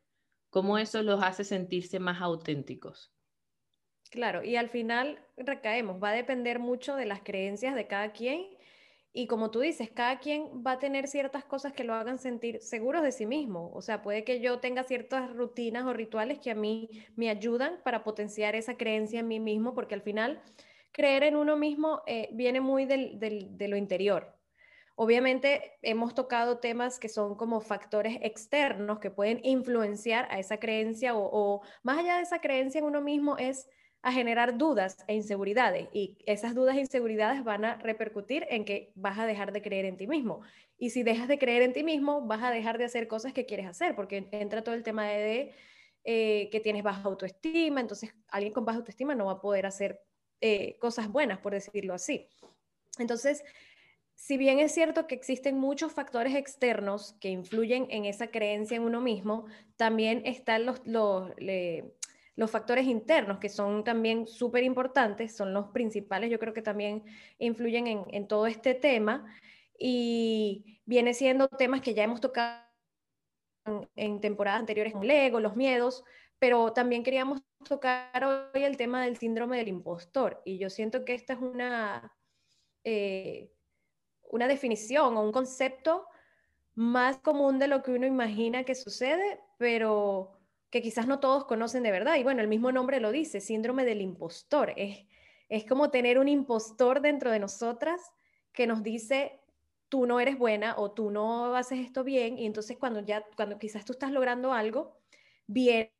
cómo 0.50 0.77
eso 0.77 1.01
los 1.01 1.24
hace 1.24 1.44
sentirse 1.44 2.00
más 2.00 2.22
auténticos. 2.22 3.12
Claro, 4.12 4.44
y 4.44 4.58
al 4.58 4.70
final 4.70 5.25
recaemos, 5.38 6.03
va 6.03 6.10
a 6.10 6.13
depender 6.13 6.60
mucho 6.60 6.96
de 6.96 7.06
las 7.06 7.22
creencias 7.22 7.75
de 7.75 7.88
cada 7.88 8.12
quien 8.12 8.46
y 9.13 9.27
como 9.27 9.51
tú 9.51 9.60
dices, 9.60 9.89
cada 9.89 10.20
quien 10.20 10.63
va 10.65 10.74
a 10.74 10.80
tener 10.80 11.08
ciertas 11.08 11.44
cosas 11.44 11.74
que 11.74 11.84
lo 11.84 11.94
hagan 11.94 12.18
sentir 12.18 12.62
seguros 12.62 13.03
de 13.03 13.12
sí 13.12 13.25
mismo. 13.25 13.70
O 13.74 13.82
sea, 13.82 14.01
puede 14.01 14.24
que 14.24 14.39
yo 14.39 14.60
tenga 14.60 14.84
ciertas 14.84 15.34
rutinas 15.34 15.86
o 15.86 15.94
rituales 15.94 16.39
que 16.39 16.51
a 16.51 16.56
mí 16.56 16.89
me 17.18 17.30
ayudan 17.30 17.82
para 17.84 18.03
potenciar 18.03 18.56
esa 18.56 18.77
creencia 18.77 19.20
en 19.20 19.27
mí 19.27 19.39
mismo, 19.39 19.74
porque 19.74 19.96
al 19.96 20.01
final 20.01 20.41
creer 20.94 21.24
en 21.24 21.36
uno 21.36 21.58
mismo 21.58 22.01
eh, 22.08 22.30
viene 22.32 22.62
muy 22.62 22.86
de 22.86 23.68
lo 23.68 23.75
interior. 23.75 24.38
Obviamente 24.96 25.74
hemos 25.82 26.13
tocado 26.13 26.60
temas 26.60 27.00
que 27.00 27.10
son 27.10 27.36
como 27.36 27.60
factores 27.60 28.18
externos 28.22 29.00
que 29.00 29.10
pueden 29.10 29.39
influenciar 29.44 30.27
a 30.30 30.39
esa 30.39 30.58
creencia 30.58 31.13
o 31.15 31.62
más 31.84 32.00
allá 32.00 32.18
de 32.18 32.24
esa 32.24 32.39
creencia 32.39 32.80
en 32.80 32.86
uno 32.86 33.01
mismo 33.01 33.38
es 33.38 33.68
a 34.03 34.12
generar 34.12 34.58
dudas 34.58 34.98
e 35.08 35.13
inseguridades 35.13 35.88
y 35.93 36.17
esas 36.25 36.55
dudas 36.55 36.75
e 36.75 36.79
inseguridades 36.79 37.43
van 37.43 37.65
a 37.65 37.75
repercutir 37.75 38.48
en 38.50 38.65
que 38.65 38.91
vas 38.96 39.20
a 39.20 39.25
dejar 39.25 39.51
de 39.51 39.62
creer 39.62 39.86
en 39.86 39.98
ti 39.98 40.08
mismo. 40.08 40.41
Y 40.77 40.89
si 40.89 41.03
dejas 41.03 41.27
de 41.27 41.38
creer 41.38 41.62
en 41.62 41.74
ti 41.74 41.84
mismo, 41.84 42.25
vas 42.25 42.41
a 42.41 42.50
dejar 42.50 42.79
de 42.79 42.86
hacer 42.86 43.08
cosas 43.08 43.34
que 43.34 43.46
quieres 43.46 43.67
hacer, 43.67 43.96
porque 43.96 44.27
entra 44.31 44.63
todo 44.63 44.74
el 44.74 44.81
tema 44.81 45.05
de, 45.08 45.53
eh, 46.03 46.50
que 46.51 46.60
tienes 46.60 46.81
baja 46.81 47.03
autoestima, 47.03 47.79
entonces 47.79 48.15
alguien 48.29 48.53
con 48.53 48.65
baja 48.65 48.79
autoestima 48.79 49.13
no 49.13 49.25
va 49.25 49.34
a 49.34 49.41
poder 49.41 49.67
hacer 49.67 50.01
eh, 50.41 50.79
cosas 50.79 51.08
buenas, 51.08 51.38
por 51.38 51.53
decirlo 51.53 51.93
así. 51.93 52.27
Entonces, 52.98 53.43
si 54.15 54.38
bien 54.38 54.60
es 54.60 54.72
cierto 54.72 55.05
que 55.05 55.13
existen 55.13 55.60
muchos 55.60 55.93
factores 55.93 56.36
externos 56.36 57.13
que 57.20 57.29
influyen 57.29 57.86
en 57.91 58.05
esa 58.05 58.27
creencia 58.27 58.77
en 58.77 58.84
uno 58.84 59.00
mismo, 59.00 59.46
también 59.77 60.24
están 60.25 60.65
los, 60.65 60.81
los 60.86 61.31
los 62.41 62.50
factores 62.50 62.88
internos, 62.88 63.38
que 63.38 63.50
son 63.50 63.83
también 63.83 64.25
súper 64.25 64.63
importantes, 64.63 65.36
son 65.36 65.53
los 65.53 65.67
principales, 65.67 66.31
yo 66.31 66.39
creo 66.39 66.55
que 66.55 66.63
también 66.63 67.03
influyen 67.38 67.86
en, 67.86 68.27
todo 68.27 68.48
este 68.48 68.74
tema. 68.74 69.31
Y 69.77 70.81
viene 70.86 71.13
siendo 71.13 71.48
temas 71.48 71.81
que 71.81 71.93
ya 71.93 72.03
hemos 72.03 72.19
tocado 72.19 72.65
en, 73.95 74.19
temporadas 74.21 74.60
anteriores 74.60 74.91
con 74.91 75.05
Lego, 75.05 75.39
los 75.39 75.55
miedos, 75.55 76.03
pero 76.39 76.74
también 76.74 77.03
queríamos 77.03 77.43
tocar 77.63 78.24
hoy 78.24 78.63
el 78.63 78.75
tema 78.75 79.03
del 79.03 79.17
síndrome 79.17 79.57
del 79.57 79.67
impostor. 79.67 80.41
Y 80.43 80.57
yo 80.57 80.71
siento 80.71 81.05
que 81.05 81.13
esta 81.13 81.33
es 81.33 81.39
una, 81.41 82.12
eh, 82.83 83.51
una 84.31 84.48
definición 84.48 85.15
o 85.15 85.21
un 85.21 85.31
concepto 85.31 86.07
más 86.74 87.19
común 87.19 87.60
de 87.60 87.67
lo 87.67 87.83
que 87.83 87.91
uno 87.91 88.07
imagina 88.07 88.63
que 88.63 88.74
sucede, 88.74 89.39
pero 89.60 90.40
que 90.71 90.81
quizás 90.81 91.05
no 91.05 91.19
todos 91.19 91.45
conocen 91.45 91.83
de 91.83 91.91
verdad. 91.91 92.15
Y 92.15 92.23
bueno, 92.23 92.41
el 92.41 92.47
mismo 92.47 92.71
nombre 92.71 92.99
lo 92.99 93.11
dice, 93.11 93.41
síndrome 93.41 93.85
del 93.85 94.01
impostor. 94.01 94.73
Es, 94.77 95.05
es 95.49 95.65
como 95.65 95.91
tener 95.91 96.17
un 96.17 96.29
impostor 96.29 97.01
dentro 97.01 97.29
de 97.29 97.39
nosotras 97.39 98.01
que 98.53 98.65
nos 98.67 98.81
dice, 98.81 99.41
tú 99.89 100.05
no 100.05 100.19
eres 100.21 100.37
buena 100.37 100.75
o 100.77 100.91
tú 100.91 101.11
no 101.11 101.55
haces 101.55 101.79
esto 101.79 102.05
bien. 102.05 102.39
Y 102.39 102.45
entonces 102.45 102.77
cuando 102.77 103.01
ya, 103.01 103.25
cuando 103.35 103.59
quizás 103.59 103.83
tú 103.83 103.91
estás 103.91 104.11
logrando 104.11 104.53
algo, 104.53 104.97
bien, 105.45 105.91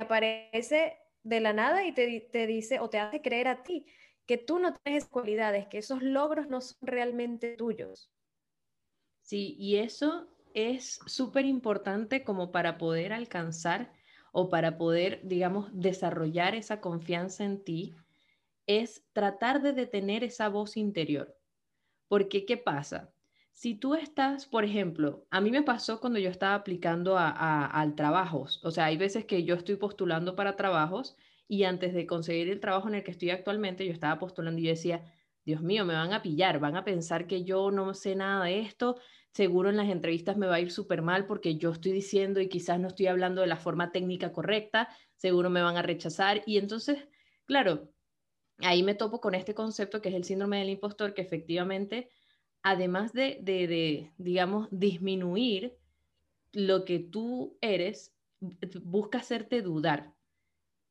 aparece 0.00 0.96
de 1.22 1.40
la 1.40 1.52
nada 1.52 1.84
y 1.84 1.92
te, 1.92 2.20
te 2.20 2.46
dice 2.46 2.80
o 2.80 2.88
te 2.88 2.98
hace 2.98 3.20
creer 3.20 3.48
a 3.48 3.62
ti 3.62 3.86
que 4.24 4.38
tú 4.38 4.58
no 4.58 4.74
tienes 4.74 5.06
cualidades, 5.06 5.66
que 5.68 5.78
esos 5.78 6.02
logros 6.02 6.48
no 6.48 6.62
son 6.62 6.78
realmente 6.80 7.54
tuyos. 7.56 8.10
Sí, 9.20 9.56
y 9.58 9.76
eso 9.76 10.26
es 10.58 10.98
súper 11.06 11.44
importante 11.44 12.24
como 12.24 12.50
para 12.50 12.78
poder 12.78 13.12
alcanzar 13.12 13.92
o 14.32 14.48
para 14.48 14.76
poder, 14.76 15.20
digamos, 15.22 15.68
desarrollar 15.72 16.54
esa 16.54 16.80
confianza 16.80 17.44
en 17.44 17.62
ti, 17.62 17.94
es 18.66 19.04
tratar 19.12 19.62
de 19.62 19.72
detener 19.72 20.24
esa 20.24 20.48
voz 20.48 20.76
interior. 20.76 21.38
Porque, 22.08 22.44
¿qué 22.44 22.56
pasa? 22.56 23.12
Si 23.52 23.74
tú 23.74 23.94
estás, 23.94 24.46
por 24.46 24.64
ejemplo, 24.64 25.26
a 25.30 25.40
mí 25.40 25.50
me 25.50 25.62
pasó 25.62 26.00
cuando 26.00 26.18
yo 26.18 26.28
estaba 26.30 26.54
aplicando 26.54 27.16
a, 27.18 27.66
al 27.66 27.94
trabajo, 27.94 28.46
o 28.62 28.70
sea, 28.70 28.86
hay 28.86 28.96
veces 28.96 29.24
que 29.24 29.44
yo 29.44 29.54
estoy 29.54 29.76
postulando 29.76 30.36
para 30.36 30.56
trabajos 30.56 31.16
y 31.48 31.64
antes 31.64 31.94
de 31.94 32.06
conseguir 32.06 32.50
el 32.50 32.60
trabajo 32.60 32.88
en 32.88 32.96
el 32.96 33.04
que 33.04 33.10
estoy 33.10 33.30
actualmente, 33.30 33.86
yo 33.86 33.92
estaba 33.92 34.18
postulando 34.18 34.60
y 34.60 34.66
decía, 34.66 35.04
Dios 35.44 35.62
mío, 35.62 35.84
me 35.84 35.94
van 35.94 36.12
a 36.12 36.22
pillar, 36.22 36.60
van 36.60 36.76
a 36.76 36.84
pensar 36.84 37.26
que 37.26 37.42
yo 37.42 37.70
no 37.70 37.94
sé 37.94 38.14
nada 38.14 38.44
de 38.44 38.60
esto, 38.60 38.98
seguro 39.38 39.70
en 39.70 39.76
las 39.76 39.88
entrevistas 39.88 40.36
me 40.36 40.48
va 40.48 40.56
a 40.56 40.60
ir 40.60 40.72
súper 40.72 41.00
mal 41.00 41.24
porque 41.24 41.54
yo 41.54 41.70
estoy 41.70 41.92
diciendo 41.92 42.40
y 42.40 42.48
quizás 42.48 42.80
no 42.80 42.88
estoy 42.88 43.06
hablando 43.06 43.40
de 43.40 43.46
la 43.46 43.56
forma 43.56 43.92
técnica 43.92 44.32
correcta, 44.32 44.88
seguro 45.14 45.48
me 45.48 45.62
van 45.62 45.76
a 45.76 45.82
rechazar. 45.82 46.42
Y 46.44 46.58
entonces, 46.58 47.06
claro, 47.44 47.88
ahí 48.58 48.82
me 48.82 48.96
topo 48.96 49.20
con 49.20 49.36
este 49.36 49.54
concepto 49.54 50.02
que 50.02 50.08
es 50.08 50.16
el 50.16 50.24
síndrome 50.24 50.58
del 50.58 50.70
impostor, 50.70 51.14
que 51.14 51.22
efectivamente, 51.22 52.08
además 52.64 53.12
de, 53.12 53.38
de, 53.40 54.10
digamos, 54.18 54.66
disminuir 54.72 55.78
lo 56.50 56.84
que 56.84 56.98
tú 56.98 57.58
eres, 57.60 58.16
busca 58.82 59.18
hacerte 59.18 59.62
dudar. 59.62 60.14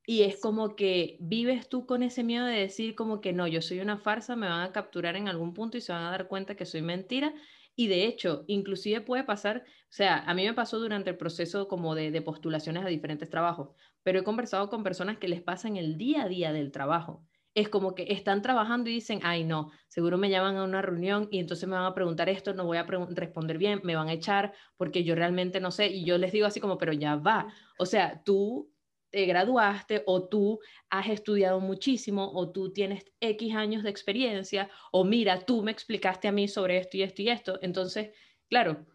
Y 0.06 0.22
es 0.22 0.40
como 0.40 0.78
que 0.78 1.18
vives 1.20 1.68
tú 1.68 1.86
con 1.86 2.02
ese 2.02 2.24
miedo 2.24 2.46
de 2.46 2.60
decir 2.60 2.96
como 2.96 3.20
que 3.20 3.34
no, 3.34 3.46
yo 3.46 3.62
soy 3.62 3.82
una 3.82 3.98
farsa, 3.98 4.38
me 4.38 4.48
van 4.48 4.62
a 4.62 4.72
capturar 4.72 5.18
en 5.18 5.28
algún 5.28 5.54
punto 5.54 5.76
y 5.76 5.82
se 5.82 5.92
van 5.92 6.06
a 6.06 6.12
dar 6.12 6.30
cuenta 6.30 6.56
que 6.56 6.66
soy 6.66 6.82
mentira 6.82 7.34
y 7.80 7.88
de 7.88 8.06
hecho, 8.06 8.44
inclusive 8.48 9.02
puede 9.02 9.24
pasar, 9.24 9.64
o 9.64 9.92
sea, 9.92 10.24
a 10.26 10.34
mí 10.34 10.44
me 10.44 10.56
pasó 10.56 10.80
durante 10.80 11.12
el 11.12 11.16
proceso 11.16 11.68
como 11.68 11.94
de, 11.94 12.22
postulaciones 12.24 12.84
a 12.84 12.88
diferentes 12.88 13.30
trabajos, 13.30 13.70
pero 14.02 14.20
he 14.20 14.24
conversado 14.24 14.68
con 14.72 14.84
personas 14.84 15.20
que 15.20 15.28
les 15.28 15.44
pasa 15.44 15.68
en 15.68 15.78
el 15.78 15.96
día 15.96 16.24
a 16.24 16.28
día 16.28 16.52
del 16.52 16.72
trabajo. 16.72 17.24
Es 17.54 17.70
como 17.70 17.94
que 17.94 18.08
están 18.10 18.42
trabajando 18.42 18.90
y 18.90 18.94
dicen, 18.94 19.20
ay 19.24 19.44
no, 19.44 19.72
seguro 19.90 20.18
me 20.18 20.32
llaman 20.32 20.58
a 20.58 20.64
una 20.64 20.82
reunión 20.82 21.28
y 21.30 21.38
entonces 21.38 21.70
me 21.70 21.76
van 21.76 21.86
a 21.86 21.94
preguntar 21.94 22.30
esto, 22.30 22.56
no 22.56 22.66
voy 22.66 22.78
a 22.78 22.84
responder 22.84 23.60
bien, 23.60 23.80
me 23.84 23.96
van 23.96 24.10
a 24.10 24.14
echar 24.14 24.54
porque 24.76 25.04
yo 25.04 25.14
realmente 25.14 25.60
no 25.60 25.70
sé. 25.70 25.88
Y 25.88 26.04
yo 26.04 26.18
les 26.18 26.32
digo 26.32 26.48
así 26.48 26.60
como, 26.60 26.80
pero 26.80 26.94
ya 26.94 27.16
va. 27.16 27.54
O 27.78 27.86
sea, 27.86 28.24
tú 28.24 28.72
te 29.10 29.26
graduaste 29.26 30.04
o 30.06 30.28
tú 30.28 30.60
has 30.90 31.10
estudiado 31.10 31.60
muchísimo 31.60 32.32
o 32.34 32.52
tú 32.52 32.74
tienes 32.74 33.06
X 33.20 33.56
años 33.56 33.84
de 33.84 33.90
experiencia 33.90 34.70
o 34.92 35.04
mira, 35.04 35.46
tú 35.46 35.64
me 35.64 35.72
explicaste 35.72 36.28
a 36.28 36.32
mí 36.32 36.48
sobre 36.48 36.78
esto 36.78 36.98
y 36.98 37.04
esto 37.04 37.22
y 37.22 37.30
esto. 37.30 37.60
Entonces, 37.62 38.10
claro, 38.50 38.86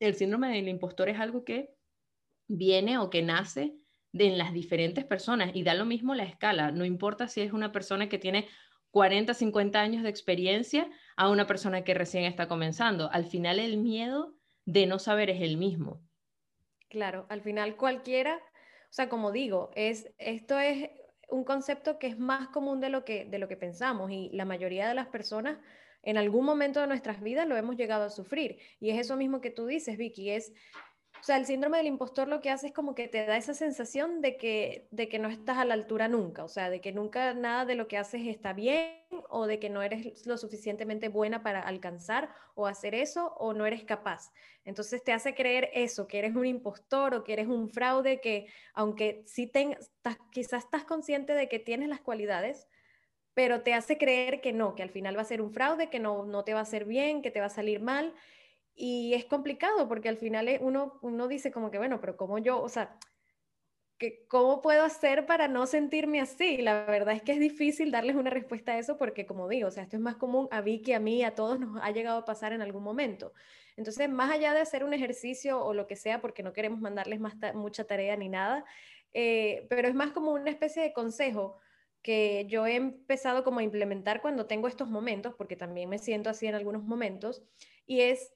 el 0.00 0.14
síndrome 0.14 0.48
del 0.48 0.68
impostor 0.68 1.08
es 1.08 1.18
algo 1.18 1.44
que 1.44 1.74
viene 2.48 2.98
o 2.98 3.10
que 3.10 3.22
nace 3.22 3.74
de 4.12 4.26
en 4.26 4.38
las 4.38 4.52
diferentes 4.52 5.04
personas 5.04 5.52
y 5.54 5.62
da 5.62 5.74
lo 5.74 5.84
mismo 5.84 6.14
la 6.14 6.24
escala, 6.24 6.72
no 6.72 6.84
importa 6.84 7.28
si 7.28 7.42
es 7.42 7.52
una 7.52 7.70
persona 7.70 8.08
que 8.08 8.18
tiene 8.18 8.48
40, 8.90 9.34
50 9.34 9.80
años 9.80 10.02
de 10.02 10.08
experiencia 10.08 10.90
a 11.16 11.28
una 11.28 11.46
persona 11.46 11.84
que 11.84 11.94
recién 11.94 12.24
está 12.24 12.48
comenzando. 12.48 13.08
Al 13.12 13.24
final 13.24 13.60
el 13.60 13.76
miedo 13.76 14.34
de 14.64 14.86
no 14.86 14.98
saber 14.98 15.30
es 15.30 15.42
el 15.42 15.56
mismo. 15.56 16.02
Claro, 16.88 17.26
al 17.28 17.40
final 17.40 17.76
cualquiera 17.76 18.40
o 18.90 18.92
sea, 18.92 19.08
como 19.08 19.30
digo, 19.30 19.70
es, 19.76 20.10
esto 20.18 20.58
es 20.58 20.90
un 21.28 21.44
concepto 21.44 22.00
que 22.00 22.08
es 22.08 22.18
más 22.18 22.48
común 22.48 22.80
de 22.80 22.88
lo 22.88 23.04
que, 23.04 23.24
de 23.24 23.38
lo 23.38 23.46
que 23.46 23.56
pensamos 23.56 24.10
y 24.10 24.30
la 24.32 24.44
mayoría 24.44 24.88
de 24.88 24.94
las 24.94 25.06
personas 25.06 25.58
en 26.02 26.16
algún 26.16 26.44
momento 26.44 26.80
de 26.80 26.88
nuestras 26.88 27.22
vidas 27.22 27.46
lo 27.46 27.56
hemos 27.56 27.76
llegado 27.76 28.04
a 28.04 28.10
sufrir. 28.10 28.58
Y 28.80 28.90
es 28.90 28.98
eso 28.98 29.16
mismo 29.16 29.40
que 29.40 29.50
tú 29.50 29.66
dices, 29.66 29.96
Vicky, 29.96 30.30
es 30.30 30.52
o 31.20 31.22
sea, 31.22 31.36
el 31.36 31.44
síndrome 31.44 31.76
del 31.76 31.86
impostor 31.86 32.28
lo 32.28 32.40
que 32.40 32.50
hace 32.50 32.68
es 32.68 32.72
como 32.72 32.94
que 32.94 33.06
te 33.06 33.26
da 33.26 33.36
esa 33.36 33.52
sensación 33.52 34.22
de 34.22 34.36
que, 34.36 34.88
de 34.90 35.08
que 35.08 35.18
no 35.18 35.28
estás 35.28 35.58
a 35.58 35.64
la 35.64 35.74
altura 35.74 36.08
nunca, 36.08 36.44
o 36.44 36.48
sea, 36.48 36.70
de 36.70 36.80
que 36.80 36.92
nunca 36.92 37.34
nada 37.34 37.66
de 37.66 37.74
lo 37.74 37.88
que 37.88 37.98
haces 37.98 38.22
está 38.26 38.54
bien 38.54 39.00
o 39.28 39.46
de 39.46 39.58
que 39.58 39.68
no 39.68 39.82
eres 39.82 40.26
lo 40.26 40.38
suficientemente 40.38 41.08
buena 41.08 41.42
para 41.42 41.60
alcanzar 41.60 42.30
o 42.54 42.66
hacer 42.66 42.94
eso 42.94 43.34
o 43.38 43.52
no 43.52 43.66
eres 43.66 43.84
capaz. 43.84 44.32
Entonces 44.64 45.04
te 45.04 45.12
hace 45.12 45.34
creer 45.34 45.70
eso, 45.74 46.06
que 46.06 46.18
eres 46.18 46.34
un 46.34 46.46
impostor 46.46 47.14
o 47.14 47.22
que 47.22 47.34
eres 47.34 47.48
un 47.48 47.68
fraude, 47.68 48.20
que 48.20 48.46
aunque 48.72 49.22
sí 49.26 49.46
tengas, 49.46 49.92
quizás 50.32 50.64
estás 50.64 50.84
consciente 50.84 51.34
de 51.34 51.48
que 51.48 51.58
tienes 51.58 51.88
las 51.90 52.00
cualidades, 52.00 52.66
pero 53.34 53.62
te 53.62 53.74
hace 53.74 53.98
creer 53.98 54.40
que 54.40 54.52
no, 54.52 54.74
que 54.74 54.82
al 54.82 54.90
final 54.90 55.16
va 55.16 55.22
a 55.22 55.26
ser 55.26 55.42
un 55.42 55.52
fraude, 55.52 55.90
que 55.90 56.00
no, 56.00 56.24
no 56.24 56.44
te 56.44 56.54
va 56.54 56.60
a 56.60 56.62
hacer 56.62 56.86
bien, 56.86 57.22
que 57.22 57.30
te 57.30 57.40
va 57.40 57.46
a 57.46 57.50
salir 57.50 57.80
mal 57.80 58.14
y 58.74 59.14
es 59.14 59.24
complicado 59.24 59.88
porque 59.88 60.08
al 60.08 60.16
final 60.16 60.48
eh, 60.48 60.58
uno, 60.62 60.98
uno 61.02 61.28
dice 61.28 61.50
como 61.50 61.70
que, 61.70 61.78
bueno, 61.78 62.00
pero 62.00 62.16
¿cómo 62.16 62.38
yo, 62.38 62.60
o 62.60 62.68
sea, 62.68 62.98
que, 63.98 64.26
¿cómo 64.28 64.62
puedo 64.62 64.82
hacer 64.82 65.26
para 65.26 65.46
no 65.46 65.66
sentirme 65.66 66.20
así? 66.22 66.56
La 66.56 66.86
verdad 66.86 67.14
es 67.14 67.22
que 67.22 67.32
es 67.32 67.38
difícil 67.38 67.90
darles 67.90 68.16
una 68.16 68.30
respuesta 68.30 68.72
a 68.72 68.78
eso 68.78 68.96
porque, 68.96 69.26
como 69.26 69.46
digo, 69.46 69.68
o 69.68 69.70
sea, 69.70 69.82
esto 69.82 69.96
es 69.96 70.02
más 70.02 70.16
común 70.16 70.48
a 70.50 70.62
Vicky, 70.62 70.94
a 70.94 71.00
mí, 71.00 71.22
a 71.22 71.34
todos 71.34 71.60
nos 71.60 71.78
ha 71.82 71.90
llegado 71.90 72.18
a 72.18 72.24
pasar 72.24 72.54
en 72.54 72.62
algún 72.62 72.82
momento. 72.82 73.34
Entonces, 73.76 74.08
más 74.08 74.30
allá 74.30 74.54
de 74.54 74.60
hacer 74.60 74.84
un 74.84 74.94
ejercicio 74.94 75.62
o 75.62 75.74
lo 75.74 75.86
que 75.86 75.96
sea, 75.96 76.22
porque 76.22 76.42
no 76.42 76.54
queremos 76.54 76.80
mandarles 76.80 77.20
mucha 77.54 77.84
tarea 77.84 78.16
ni 78.16 78.30
nada, 78.30 78.64
eh, 79.12 79.66
pero 79.68 79.86
es 79.86 79.94
más 79.94 80.12
como 80.12 80.32
una 80.32 80.50
especie 80.50 80.82
de 80.82 80.94
consejo 80.94 81.58
que 82.02 82.46
yo 82.48 82.66
he 82.66 82.76
empezado 82.76 83.44
como 83.44 83.60
a 83.60 83.62
implementar 83.62 84.22
cuando 84.22 84.46
tengo 84.46 84.66
estos 84.66 84.88
momentos, 84.88 85.34
porque 85.34 85.56
también 85.56 85.90
me 85.90 85.98
siento 85.98 86.30
así 86.30 86.46
en 86.46 86.54
algunos 86.54 86.84
momentos, 86.84 87.42
y 87.86 88.00
es 88.00 88.32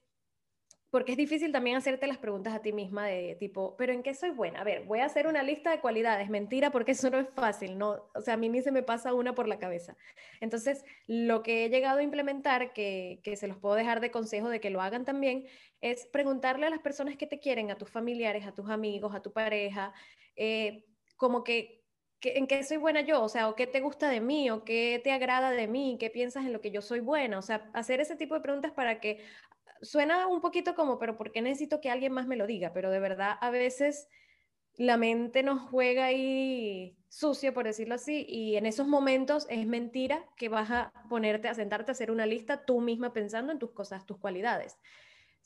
porque 0.95 1.11
es 1.11 1.17
difícil 1.17 1.51
también 1.51 1.75
hacerte 1.75 2.07
las 2.07 2.19
preguntas 2.19 2.53
a 2.53 2.61
ti 2.61 2.71
misma 2.71 3.05
de 3.05 3.35
tipo, 3.37 3.75
pero 3.75 3.91
¿en 3.91 4.01
qué 4.01 4.13
soy 4.13 4.29
buena? 4.29 4.61
A 4.61 4.63
ver, 4.63 4.85
voy 4.85 4.99
a 4.99 5.05
hacer 5.07 5.27
una 5.27 5.43
lista 5.43 5.69
de 5.69 5.81
cualidades, 5.81 6.29
mentira, 6.29 6.71
porque 6.71 6.93
eso 6.93 7.09
no 7.09 7.19
es 7.19 7.27
fácil, 7.35 7.77
no, 7.77 8.09
o 8.15 8.21
sea, 8.21 8.35
a 8.35 8.37
mí 8.37 8.47
ni 8.47 8.61
se 8.61 8.71
me 8.71 8.81
pasa 8.81 9.13
una 9.13 9.35
por 9.35 9.49
la 9.49 9.59
cabeza. 9.59 9.97
Entonces, 10.39 10.85
lo 11.05 11.43
que 11.43 11.65
he 11.65 11.69
llegado 11.69 11.99
a 11.99 12.03
implementar, 12.03 12.71
que, 12.71 13.19
que 13.25 13.35
se 13.35 13.49
los 13.49 13.57
puedo 13.57 13.75
dejar 13.75 13.99
de 13.99 14.09
consejo 14.09 14.47
de 14.47 14.61
que 14.61 14.69
lo 14.69 14.81
hagan 14.81 15.03
también, 15.03 15.47
es 15.81 16.07
preguntarle 16.13 16.65
a 16.65 16.69
las 16.69 16.79
personas 16.79 17.17
que 17.17 17.27
te 17.27 17.41
quieren, 17.41 17.71
a 17.71 17.77
tus 17.77 17.89
familiares, 17.89 18.47
a 18.47 18.53
tus 18.53 18.69
amigos, 18.69 19.13
a 19.13 19.21
tu 19.21 19.33
pareja, 19.33 19.91
eh, 20.37 20.85
como 21.17 21.43
que 21.43 21.83
¿en 22.21 22.47
qué 22.47 22.63
soy 22.63 22.77
buena 22.77 23.01
yo? 23.01 23.21
O 23.21 23.29
sea, 23.29 23.49
o 23.49 23.55
qué 23.55 23.67
te 23.67 23.81
gusta 23.81 24.09
de 24.09 24.21
mí, 24.21 24.49
o 24.49 24.63
qué 24.63 24.99
te 25.03 25.11
agrada 25.11 25.51
de 25.51 25.67
mí, 25.67 25.97
qué 25.99 26.09
piensas 26.09 26.45
en 26.45 26.53
lo 26.53 26.61
que 26.61 26.71
yo 26.71 26.81
soy 26.81 26.99
buena. 26.99 27.37
O 27.37 27.41
sea, 27.41 27.69
hacer 27.73 27.99
ese 27.99 28.15
tipo 28.15 28.35
de 28.35 28.41
preguntas 28.41 28.71
para 28.71 28.99
que 28.99 29.23
suena 29.81 30.27
un 30.27 30.41
poquito 30.41 30.75
como, 30.75 30.97
pero 30.99 31.17
¿por 31.17 31.31
qué 31.31 31.41
necesito 31.41 31.81
que 31.81 31.89
alguien 31.89 32.13
más 32.13 32.27
me 32.27 32.35
lo 32.35 32.47
diga? 32.47 32.73
Pero 32.73 32.91
de 32.91 32.99
verdad, 32.99 33.37
a 33.41 33.49
veces 33.49 34.07
la 34.77 34.97
mente 34.97 35.43
nos 35.43 35.61
juega 35.69 36.05
ahí 36.05 36.97
sucio, 37.09 37.53
por 37.53 37.65
decirlo 37.65 37.95
así, 37.95 38.25
y 38.27 38.57
en 38.57 38.65
esos 38.65 38.87
momentos 38.87 39.47
es 39.49 39.65
mentira 39.65 40.25
que 40.35 40.49
vas 40.49 40.69
a 40.69 40.91
ponerte 41.09 41.47
a 41.47 41.53
sentarte 41.53 41.91
a 41.91 41.93
hacer 41.93 42.11
una 42.11 42.25
lista 42.25 42.65
tú 42.65 42.81
misma 42.81 43.13
pensando 43.13 43.51
en 43.53 43.59
tus 43.59 43.71
cosas, 43.71 44.05
tus 44.05 44.17
cualidades. 44.17 44.77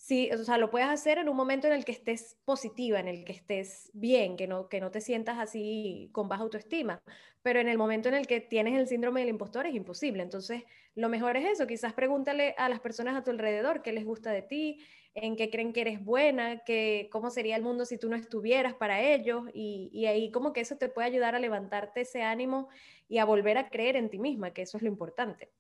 Sí, 0.02 0.30
o 0.32 0.38
sea, 0.38 0.58
lo 0.58 0.72
puedes 0.72 0.88
hacer 0.88 1.18
en 1.18 1.28
un 1.28 1.36
momento 1.36 1.68
en 1.68 1.74
el 1.74 1.84
que 1.84 1.92
estés 1.92 2.40
positiva, 2.46 3.02
en 3.02 3.10
el 3.10 3.26
que 3.26 3.34
estés 3.34 3.92
bien, 3.94 4.38
que 4.38 4.48
no, 4.48 4.70
que 4.70 4.80
no 4.80 4.92
te 4.92 5.02
sientas 5.02 5.38
así 5.38 6.10
con 6.14 6.30
baja 6.30 6.44
autoestima, 6.44 7.04
pero 7.42 7.60
en 7.60 7.68
el 7.68 7.78
momento 7.78 8.08
en 8.08 8.16
el 8.16 8.26
que 8.26 8.40
tienes 8.40 8.80
el 8.80 8.88
síndrome 8.88 9.20
del 9.20 9.30
impostor 9.30 9.66
es 9.66 9.76
imposible. 9.76 10.24
Entonces, 10.24 10.64
lo 10.96 11.10
mejor 11.10 11.36
es 11.36 11.46
eso, 11.52 11.68
quizás 11.68 11.94
pregúntale 11.94 12.56
a 12.58 12.70
las 12.70 12.80
personas 12.80 13.18
a 13.18 13.26
tu 13.26 13.32
alrededor 13.32 13.82
qué 13.82 13.92
les 13.92 14.06
gusta 14.06 14.32
de 14.32 14.42
ti, 14.42 14.80
en 15.16 15.36
qué 15.36 15.50
creen 15.50 15.74
que 15.74 15.82
eres 15.82 16.02
buena, 16.02 16.60
que, 16.60 17.10
cómo 17.12 17.30
sería 17.30 17.58
el 17.58 17.62
mundo 17.62 17.84
si 17.84 17.98
tú 17.98 18.10
no 18.10 18.16
estuvieras 18.16 18.76
para 18.76 19.02
ellos, 19.02 19.44
y, 19.54 19.90
y 19.92 20.06
ahí 20.06 20.32
como 20.32 20.54
que 20.54 20.62
eso 20.62 20.78
te 20.78 20.88
puede 20.88 21.10
ayudar 21.10 21.36
a 21.36 21.40
levantarte 21.40 22.02
ese 22.02 22.24
ánimo 22.24 22.70
y 23.10 23.18
a 23.18 23.26
volver 23.26 23.58
a 23.58 23.70
creer 23.70 23.98
en 23.98 24.10
ti 24.10 24.18
misma, 24.18 24.54
que 24.54 24.62
eso 24.62 24.78
es 24.78 24.84
lo 24.84 24.90
importante. 24.90 25.52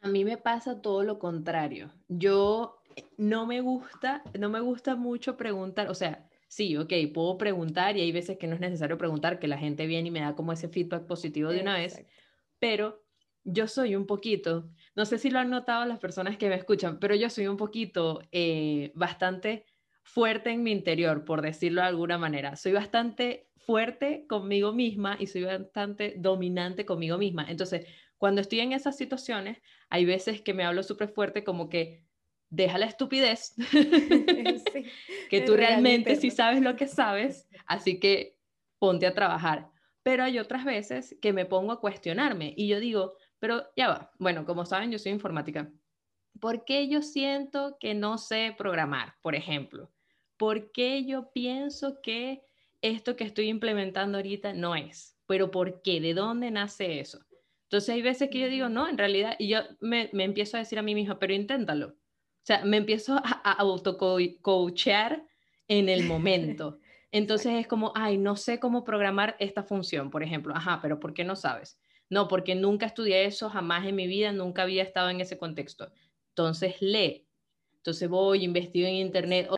A 0.00 0.08
mí 0.08 0.24
me 0.24 0.36
pasa 0.36 0.80
todo 0.80 1.04
lo 1.04 1.18
contrario. 1.18 1.92
Yo 2.08 2.77
no 3.16 3.46
me 3.46 3.60
gusta, 3.60 4.22
no 4.38 4.48
me 4.48 4.60
gusta 4.60 4.96
mucho 4.96 5.36
preguntar, 5.36 5.88
o 5.88 5.94
sea, 5.94 6.28
sí, 6.48 6.76
ok, 6.76 6.92
puedo 7.12 7.38
preguntar 7.38 7.96
y 7.96 8.00
hay 8.00 8.12
veces 8.12 8.38
que 8.38 8.46
no 8.46 8.54
es 8.54 8.60
necesario 8.60 8.98
preguntar, 8.98 9.38
que 9.38 9.48
la 9.48 9.58
gente 9.58 9.86
viene 9.86 10.08
y 10.08 10.10
me 10.10 10.20
da 10.20 10.34
como 10.34 10.52
ese 10.52 10.68
feedback 10.68 11.06
positivo 11.06 11.50
de 11.50 11.60
una 11.60 11.74
vez, 11.74 12.04
pero 12.58 13.04
yo 13.44 13.66
soy 13.66 13.96
un 13.96 14.06
poquito, 14.06 14.70
no 14.94 15.04
sé 15.04 15.18
si 15.18 15.30
lo 15.30 15.38
han 15.38 15.50
notado 15.50 15.84
las 15.84 15.98
personas 15.98 16.36
que 16.36 16.48
me 16.48 16.54
escuchan, 16.54 16.98
pero 16.98 17.14
yo 17.14 17.30
soy 17.30 17.46
un 17.46 17.56
poquito 17.56 18.20
eh, 18.32 18.92
bastante 18.94 19.64
fuerte 20.02 20.50
en 20.50 20.62
mi 20.62 20.72
interior, 20.72 21.24
por 21.24 21.42
decirlo 21.42 21.82
de 21.82 21.88
alguna 21.88 22.18
manera. 22.18 22.56
Soy 22.56 22.72
bastante 22.72 23.50
fuerte 23.56 24.26
conmigo 24.26 24.72
misma 24.72 25.16
y 25.20 25.26
soy 25.26 25.42
bastante 25.42 26.14
dominante 26.16 26.86
conmigo 26.86 27.18
misma. 27.18 27.44
Entonces, 27.48 27.86
cuando 28.16 28.40
estoy 28.40 28.60
en 28.60 28.72
esas 28.72 28.96
situaciones, 28.96 29.58
hay 29.90 30.06
veces 30.06 30.40
que 30.40 30.54
me 30.54 30.64
hablo 30.64 30.82
súper 30.82 31.10
fuerte 31.10 31.44
como 31.44 31.68
que 31.68 32.07
deja 32.50 32.78
la 32.78 32.86
estupidez, 32.86 33.54
que 35.30 35.40
tú 35.42 35.56
realmente 35.56 36.16
sí 36.16 36.30
sabes 36.30 36.60
lo 36.60 36.76
que 36.76 36.86
sabes, 36.86 37.48
así 37.66 37.98
que 38.00 38.38
ponte 38.78 39.06
a 39.06 39.14
trabajar. 39.14 39.70
Pero 40.02 40.24
hay 40.24 40.38
otras 40.38 40.64
veces 40.64 41.16
que 41.20 41.32
me 41.32 41.44
pongo 41.44 41.72
a 41.72 41.80
cuestionarme 41.80 42.54
y 42.56 42.68
yo 42.68 42.80
digo, 42.80 43.14
pero 43.38 43.64
ya 43.76 43.88
va, 43.88 44.10
bueno, 44.18 44.44
como 44.46 44.64
saben, 44.64 44.90
yo 44.90 44.98
soy 44.98 45.12
informática. 45.12 45.70
¿Por 46.40 46.64
qué 46.64 46.88
yo 46.88 47.02
siento 47.02 47.76
que 47.80 47.94
no 47.94 48.16
sé 48.16 48.54
programar, 48.56 49.14
por 49.22 49.34
ejemplo? 49.34 49.92
¿Por 50.36 50.70
qué 50.72 51.04
yo 51.04 51.32
pienso 51.32 52.00
que 52.00 52.42
esto 52.80 53.16
que 53.16 53.24
estoy 53.24 53.48
implementando 53.48 54.18
ahorita 54.18 54.52
no 54.52 54.76
es? 54.76 55.18
¿Pero 55.26 55.50
por 55.50 55.82
qué? 55.82 56.00
¿De 56.00 56.14
dónde 56.14 56.50
nace 56.50 57.00
eso? 57.00 57.20
Entonces 57.64 57.90
hay 57.90 58.02
veces 58.02 58.30
que 58.30 58.38
yo 58.38 58.48
digo, 58.48 58.68
no, 58.68 58.88
en 58.88 58.96
realidad, 58.96 59.34
y 59.38 59.48
yo 59.48 59.60
me, 59.80 60.08
me 60.12 60.24
empiezo 60.24 60.56
a 60.56 60.60
decir 60.60 60.78
a 60.78 60.82
mí 60.82 60.94
misma, 60.94 61.18
pero 61.18 61.34
inténtalo 61.34 61.96
sea, 62.48 62.64
me 62.64 62.78
empiezo 62.78 63.14
a, 63.14 63.40
a 63.44 63.52
auto-coachear 63.52 65.24
en 65.68 65.88
el 65.88 66.04
momento. 66.04 66.78
Entonces 67.12 67.54
es 67.54 67.66
como, 67.66 67.92
ay, 67.94 68.18
no 68.18 68.36
sé 68.36 68.60
cómo 68.60 68.84
programar 68.84 69.36
esta 69.38 69.62
función, 69.62 70.10
por 70.10 70.22
ejemplo. 70.22 70.54
Ajá, 70.54 70.80
pero 70.82 71.00
¿por 71.00 71.14
qué 71.14 71.24
no 71.24 71.36
sabes? 71.36 71.78
No, 72.10 72.28
porque 72.28 72.54
nunca 72.54 72.86
estudié 72.86 73.24
eso, 73.24 73.50
jamás 73.50 73.86
en 73.86 73.96
mi 73.96 74.06
vida, 74.06 74.32
nunca 74.32 74.62
había 74.62 74.82
estado 74.82 75.10
en 75.10 75.20
ese 75.20 75.38
contexto. 75.38 75.90
Entonces 76.30 76.80
lee. 76.80 77.26
Entonces 77.76 78.08
voy, 78.08 78.44
investigo 78.44 78.86
en 78.86 78.94
internet. 78.94 79.48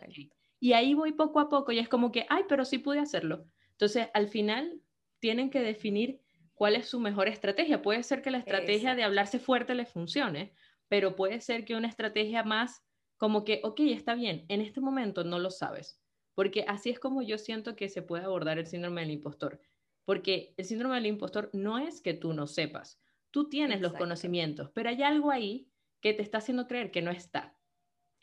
Y 0.60 0.72
ahí 0.74 0.94
voy 0.94 1.12
poco 1.12 1.40
a 1.40 1.48
poco 1.48 1.72
y 1.72 1.78
es 1.78 1.88
como 1.88 2.12
que, 2.12 2.26
ay, 2.28 2.44
pero 2.48 2.64
sí 2.64 2.78
pude 2.78 2.98
hacerlo. 2.98 3.44
Entonces, 3.72 4.08
al 4.12 4.28
final, 4.28 4.80
tienen 5.20 5.50
que 5.50 5.60
definir 5.60 6.20
cuál 6.54 6.76
es 6.76 6.86
su 6.86 7.00
mejor 7.00 7.28
estrategia. 7.28 7.80
Puede 7.80 8.02
ser 8.02 8.20
que 8.20 8.30
la 8.30 8.38
estrategia 8.38 8.94
de 8.94 9.02
hablarse 9.02 9.38
fuerte 9.38 9.74
les 9.74 9.88
funcione, 9.88 10.52
pero 10.90 11.14
puede 11.14 11.40
ser 11.40 11.64
que 11.64 11.76
una 11.76 11.87
estrategia 11.87 12.42
más 12.42 12.83
como 13.16 13.44
que, 13.44 13.61
ok, 13.62 13.81
está 13.81 14.14
bien, 14.16 14.44
en 14.48 14.61
este 14.61 14.81
momento 14.81 15.22
no 15.22 15.38
lo 15.38 15.50
sabes, 15.50 16.03
porque 16.35 16.64
así 16.66 16.90
es 16.90 16.98
como 16.98 17.22
yo 17.22 17.38
siento 17.38 17.76
que 17.76 17.88
se 17.88 18.03
puede 18.03 18.24
abordar 18.24 18.59
el 18.59 18.66
síndrome 18.66 19.03
del 19.03 19.12
impostor, 19.12 19.61
porque 20.05 20.53
el 20.57 20.64
síndrome 20.64 20.96
del 20.96 21.07
impostor 21.07 21.48
no 21.53 21.79
es 21.79 22.00
que 22.00 22.12
tú 22.12 22.33
no 22.33 22.48
sepas, 22.48 23.00
tú 23.31 23.48
tienes 23.48 23.81
los 23.81 23.92
conocimientos, 23.92 24.70
pero 24.74 24.88
hay 24.88 25.03
algo 25.05 25.31
ahí 25.31 25.70
que 26.00 26.12
te 26.12 26.22
está 26.22 26.38
haciendo 26.38 26.66
creer 26.66 26.90
que 26.90 27.03
no 27.03 27.12
está. 27.12 27.57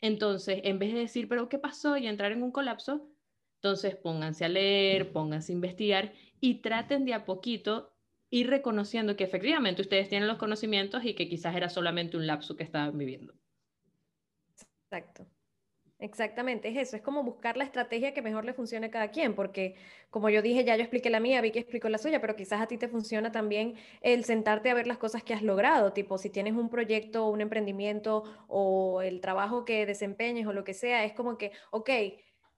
Entonces, 0.02 0.60
en 0.64 0.78
vez 0.78 0.92
de 0.92 1.00
decir, 1.00 1.26
pero 1.26 1.48
¿qué 1.48 1.58
pasó? 1.58 1.96
y 1.96 2.06
entrar 2.06 2.32
en 2.32 2.42
un 2.42 2.52
colapso, 2.52 3.08
entonces 3.62 3.96
pónganse 3.96 4.44
a 4.44 4.48
leer, 4.48 5.10
pónganse 5.12 5.52
a 5.52 5.54
investigar 5.54 6.12
y 6.38 6.56
traten 6.56 7.06
de 7.06 7.14
a 7.14 7.24
poquito 7.24 7.97
ir 8.30 8.48
reconociendo 8.50 9.16
que 9.16 9.24
efectivamente 9.24 9.82
ustedes 9.82 10.08
tienen 10.08 10.28
los 10.28 10.38
conocimientos 10.38 11.04
y 11.04 11.14
que 11.14 11.28
quizás 11.28 11.56
era 11.56 11.68
solamente 11.68 12.16
un 12.16 12.26
lapso 12.26 12.56
que 12.56 12.64
estaban 12.64 12.96
viviendo. 12.98 13.34
Exacto. 14.90 15.26
Exactamente, 16.00 16.68
es 16.68 16.76
eso, 16.76 16.96
es 16.96 17.02
como 17.02 17.24
buscar 17.24 17.56
la 17.56 17.64
estrategia 17.64 18.14
que 18.14 18.22
mejor 18.22 18.44
le 18.44 18.54
funcione 18.54 18.86
a 18.88 18.90
cada 18.90 19.10
quien, 19.10 19.34
porque 19.34 19.76
como 20.10 20.30
yo 20.30 20.42
dije, 20.42 20.64
ya 20.64 20.76
yo 20.76 20.82
expliqué 20.82 21.10
la 21.10 21.20
mía, 21.20 21.40
Vicky 21.40 21.58
explicó 21.60 21.88
la 21.88 21.98
suya, 21.98 22.20
pero 22.20 22.36
quizás 22.36 22.60
a 22.60 22.68
ti 22.68 22.78
te 22.78 22.88
funciona 22.88 23.32
también 23.32 23.76
el 24.02 24.24
sentarte 24.24 24.70
a 24.70 24.74
ver 24.74 24.86
las 24.86 24.98
cosas 24.98 25.24
que 25.24 25.34
has 25.34 25.42
logrado, 25.42 25.92
tipo 25.94 26.18
si 26.18 26.30
tienes 26.30 26.54
un 26.54 26.70
proyecto, 26.70 27.28
un 27.30 27.40
emprendimiento 27.40 28.24
o 28.48 29.02
el 29.02 29.20
trabajo 29.20 29.64
que 29.64 29.86
desempeñes 29.86 30.46
o 30.46 30.52
lo 30.52 30.64
que 30.64 30.74
sea, 30.74 31.04
es 31.04 31.14
como 31.14 31.38
que, 31.38 31.52
ok, 31.72 31.90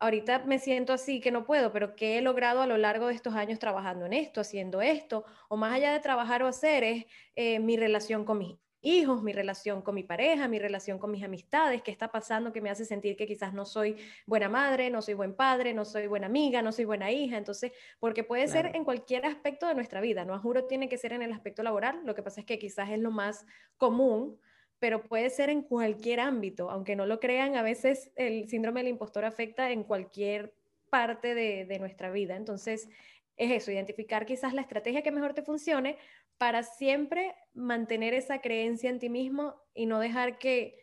ahorita 0.01 0.41
me 0.41 0.59
siento 0.59 0.93
así 0.93 1.21
que 1.21 1.31
no 1.31 1.45
puedo, 1.45 1.73
pero 1.73 1.95
¿qué 1.95 2.19
he 2.19 2.23
logrado 2.23 2.63
a 2.63 2.67
lo 2.67 2.79
largo 2.79 3.07
de 3.07 3.15
estos 3.15 3.35
años 3.35 3.59
trabajando 3.59 4.07
en 4.07 4.15
esto, 4.15 4.41
haciendo 4.41 4.81
esto? 4.81 5.25
O 5.49 5.57
más 5.57 5.73
allá 5.75 5.93
de 5.93 6.01
trabajar 6.01 6.43
o 6.43 6.49
hacer, 6.49 6.83
es 6.83 7.05
eh, 7.37 7.61
mi 7.61 7.77
relación 7.77 8.25
con 8.25 8.39
mis 8.39 8.57
hijos, 8.83 9.23
mi 9.23 9.35
relación 9.35 9.83
con 9.83 9.95
mi 9.95 10.03
pareja, 10.03 10.49
mi 10.49 10.59
relación 10.59 10.99
con 10.99 11.11
mis 11.11 11.23
amistades, 11.23 11.83
qué 11.83 11.91
está 11.91 12.11
pasando 12.11 12.51
que 12.51 12.63
me 12.63 12.71
hace 12.71 12.87
sentir 12.87 13.15
que 13.15 13.27
quizás 13.27 13.53
no 13.53 13.67
soy 13.67 13.97
buena 14.27 14.49
madre, 14.49 14.89
no 14.89 15.03
soy 15.03 15.13
buen 15.13 15.35
padre, 15.35 15.75
no 15.75 15.85
soy 15.85 16.07
buena 16.07 16.27
amiga, 16.27 16.63
no 16.63 16.73
soy 16.73 16.87
buena 16.87 17.11
hija. 17.11 17.37
Entonces, 17.37 17.73
porque 17.99 18.25
puede 18.25 18.49
ser 18.49 18.75
en 18.75 18.85
cualquier 18.85 19.27
aspecto 19.27 19.69
de 19.69 19.75
nuestra 19.75 20.01
vida, 20.01 20.25
no 20.25 20.39
juro 20.41 20.65
tiene 20.65 20.89
que 20.89 20.97
ser 20.97 21.13
en 21.13 21.23
el 21.23 21.33
aspecto 21.33 21.63
laboral, 21.63 22.01
lo 22.05 22.15
que 22.15 22.23
pasa 22.23 22.41
es 22.41 22.47
que 22.47 22.59
quizás 22.59 22.89
es 22.91 22.99
lo 22.99 23.11
más 23.11 23.45
común 23.77 24.41
pero 24.81 25.05
puede 25.05 25.31
ser 25.31 25.51
en 25.51 25.63
cualquier 25.63 26.21
ámbito, 26.21 26.71
aunque 26.71 26.97
no 26.97 27.07
lo 27.07 27.21
crean, 27.21 27.55
a 27.55 27.63
veces 27.63 28.11
el 28.17 28.49
síndrome 28.49 28.81
del 28.81 28.89
impostor 28.89 29.25
afecta 29.25 29.71
en 29.71 29.85
cualquier 29.85 30.55
parte 30.89 31.35
de, 31.35 31.79
nuestra 31.79 32.11
vida. 32.11 32.35
Entonces, 32.35 32.89
es 33.37 33.51
eso, 33.53 33.71
identificar 33.71 34.27
quizás 34.27 34.55
la 34.55 34.63
estrategia 34.63 35.03
que 35.03 35.13
mejor 35.13 35.35
te 35.35 35.43
funcione 35.43 35.99
para 36.39 36.63
siempre 36.63 37.37
mantener 37.53 38.15
esa 38.15 38.41
creencia 38.41 38.91
en 38.91 38.99
ti 38.99 39.11
mismo 39.11 39.55
y 39.75 39.87
no 39.87 40.01
dejar 40.01 40.39
que, 40.39 40.83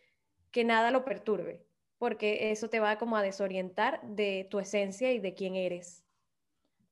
que 0.51 0.63
nada 0.63 0.91
lo 0.91 1.03
perturbe, 1.03 1.65
porque 1.97 2.51
eso 2.51 2.69
te 2.69 2.79
va 2.79 2.99
como 2.99 3.17
a 3.17 3.23
desorientar 3.23 3.99
de 4.03 4.47
tu 4.49 4.59
esencia 4.59 5.11
y 5.11 5.19
de 5.19 5.33
quién 5.33 5.55
eres. 5.55 6.03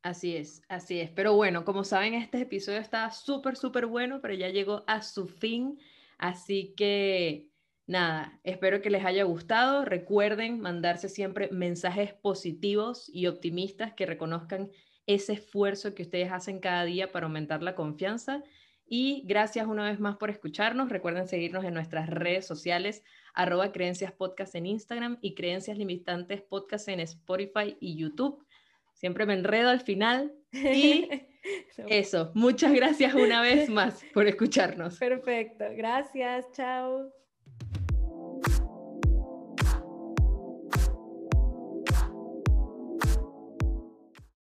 Así 0.01 0.35
es, 0.35 0.63
así 0.69 0.99
es. 0.99 1.11
Pero 1.11 1.35
bueno, 1.35 1.65
como 1.65 1.83
saben, 1.83 2.15
este 2.15 2.41
episodio 2.41 2.79
está 2.79 3.11
súper, 3.11 3.55
súper 3.55 3.85
bueno, 3.85 4.21
pero 4.21 4.33
ya 4.33 4.49
llegó 4.49 4.83
a 4.87 5.01
su 5.03 5.27
fin. 5.27 5.79
Así 6.17 6.73
que 6.75 7.49
nada, 7.88 8.39
espero 8.43 8.82
que 8.82 8.89
les 8.89 9.06
haya 9.06 9.23
gustado. 9.23 9.86
Recuerden 9.86 10.60
mandarse 10.60 11.10
siempre 11.10 11.49
mensajes 11.51 12.13
positivos 12.13 13.10
y 13.12 13.28
optimistas 13.28 13.93
que 13.93 14.06
reconozcan 14.06 14.69
ese 15.08 15.34
esfuerzo 15.34 15.93
que 15.93 16.04
ustedes 16.04 16.32
hacen 16.32 16.60
cada 16.60 16.84
día 16.86 17.12
para 17.12 17.28
aumentar 17.28 17.62
la 17.62 17.75
confianza. 17.75 18.43
Y 18.88 19.23
gracias 19.25 19.65
una 19.67 19.89
vez 19.89 19.99
más 19.99 20.17
por 20.17 20.30
escucharnos. 20.30 20.89
Recuerden 20.89 21.28
seguirnos 21.28 21.63
en 21.65 21.73
nuestras 21.73 22.10
redes 22.10 22.45
sociales, 22.45 23.04
arroba 23.34 23.71
creencias 23.71 24.12
podcast 24.12 24.54
en 24.56 24.67
Instagram 24.67 25.17
y 25.21 25.34
creencias 25.34 25.78
limitantes 25.78 26.41
podcast 26.41 26.88
en 26.89 26.99
Spotify 26.99 27.78
y 27.80 27.97
YouTube. 27.97 28.45
Siempre 28.93 29.25
me 29.25 29.34
enredo 29.34 29.69
al 29.69 29.82
final. 29.82 30.34
Y 30.55 31.09
Eso, 31.89 32.31
muchas 32.33 32.73
gracias 32.73 33.13
una 33.13 33.41
vez 33.41 33.69
más 33.69 34.03
por 34.13 34.27
escucharnos. 34.27 34.97
Perfecto, 34.97 35.65
gracias, 35.75 36.45
chao. 36.53 37.11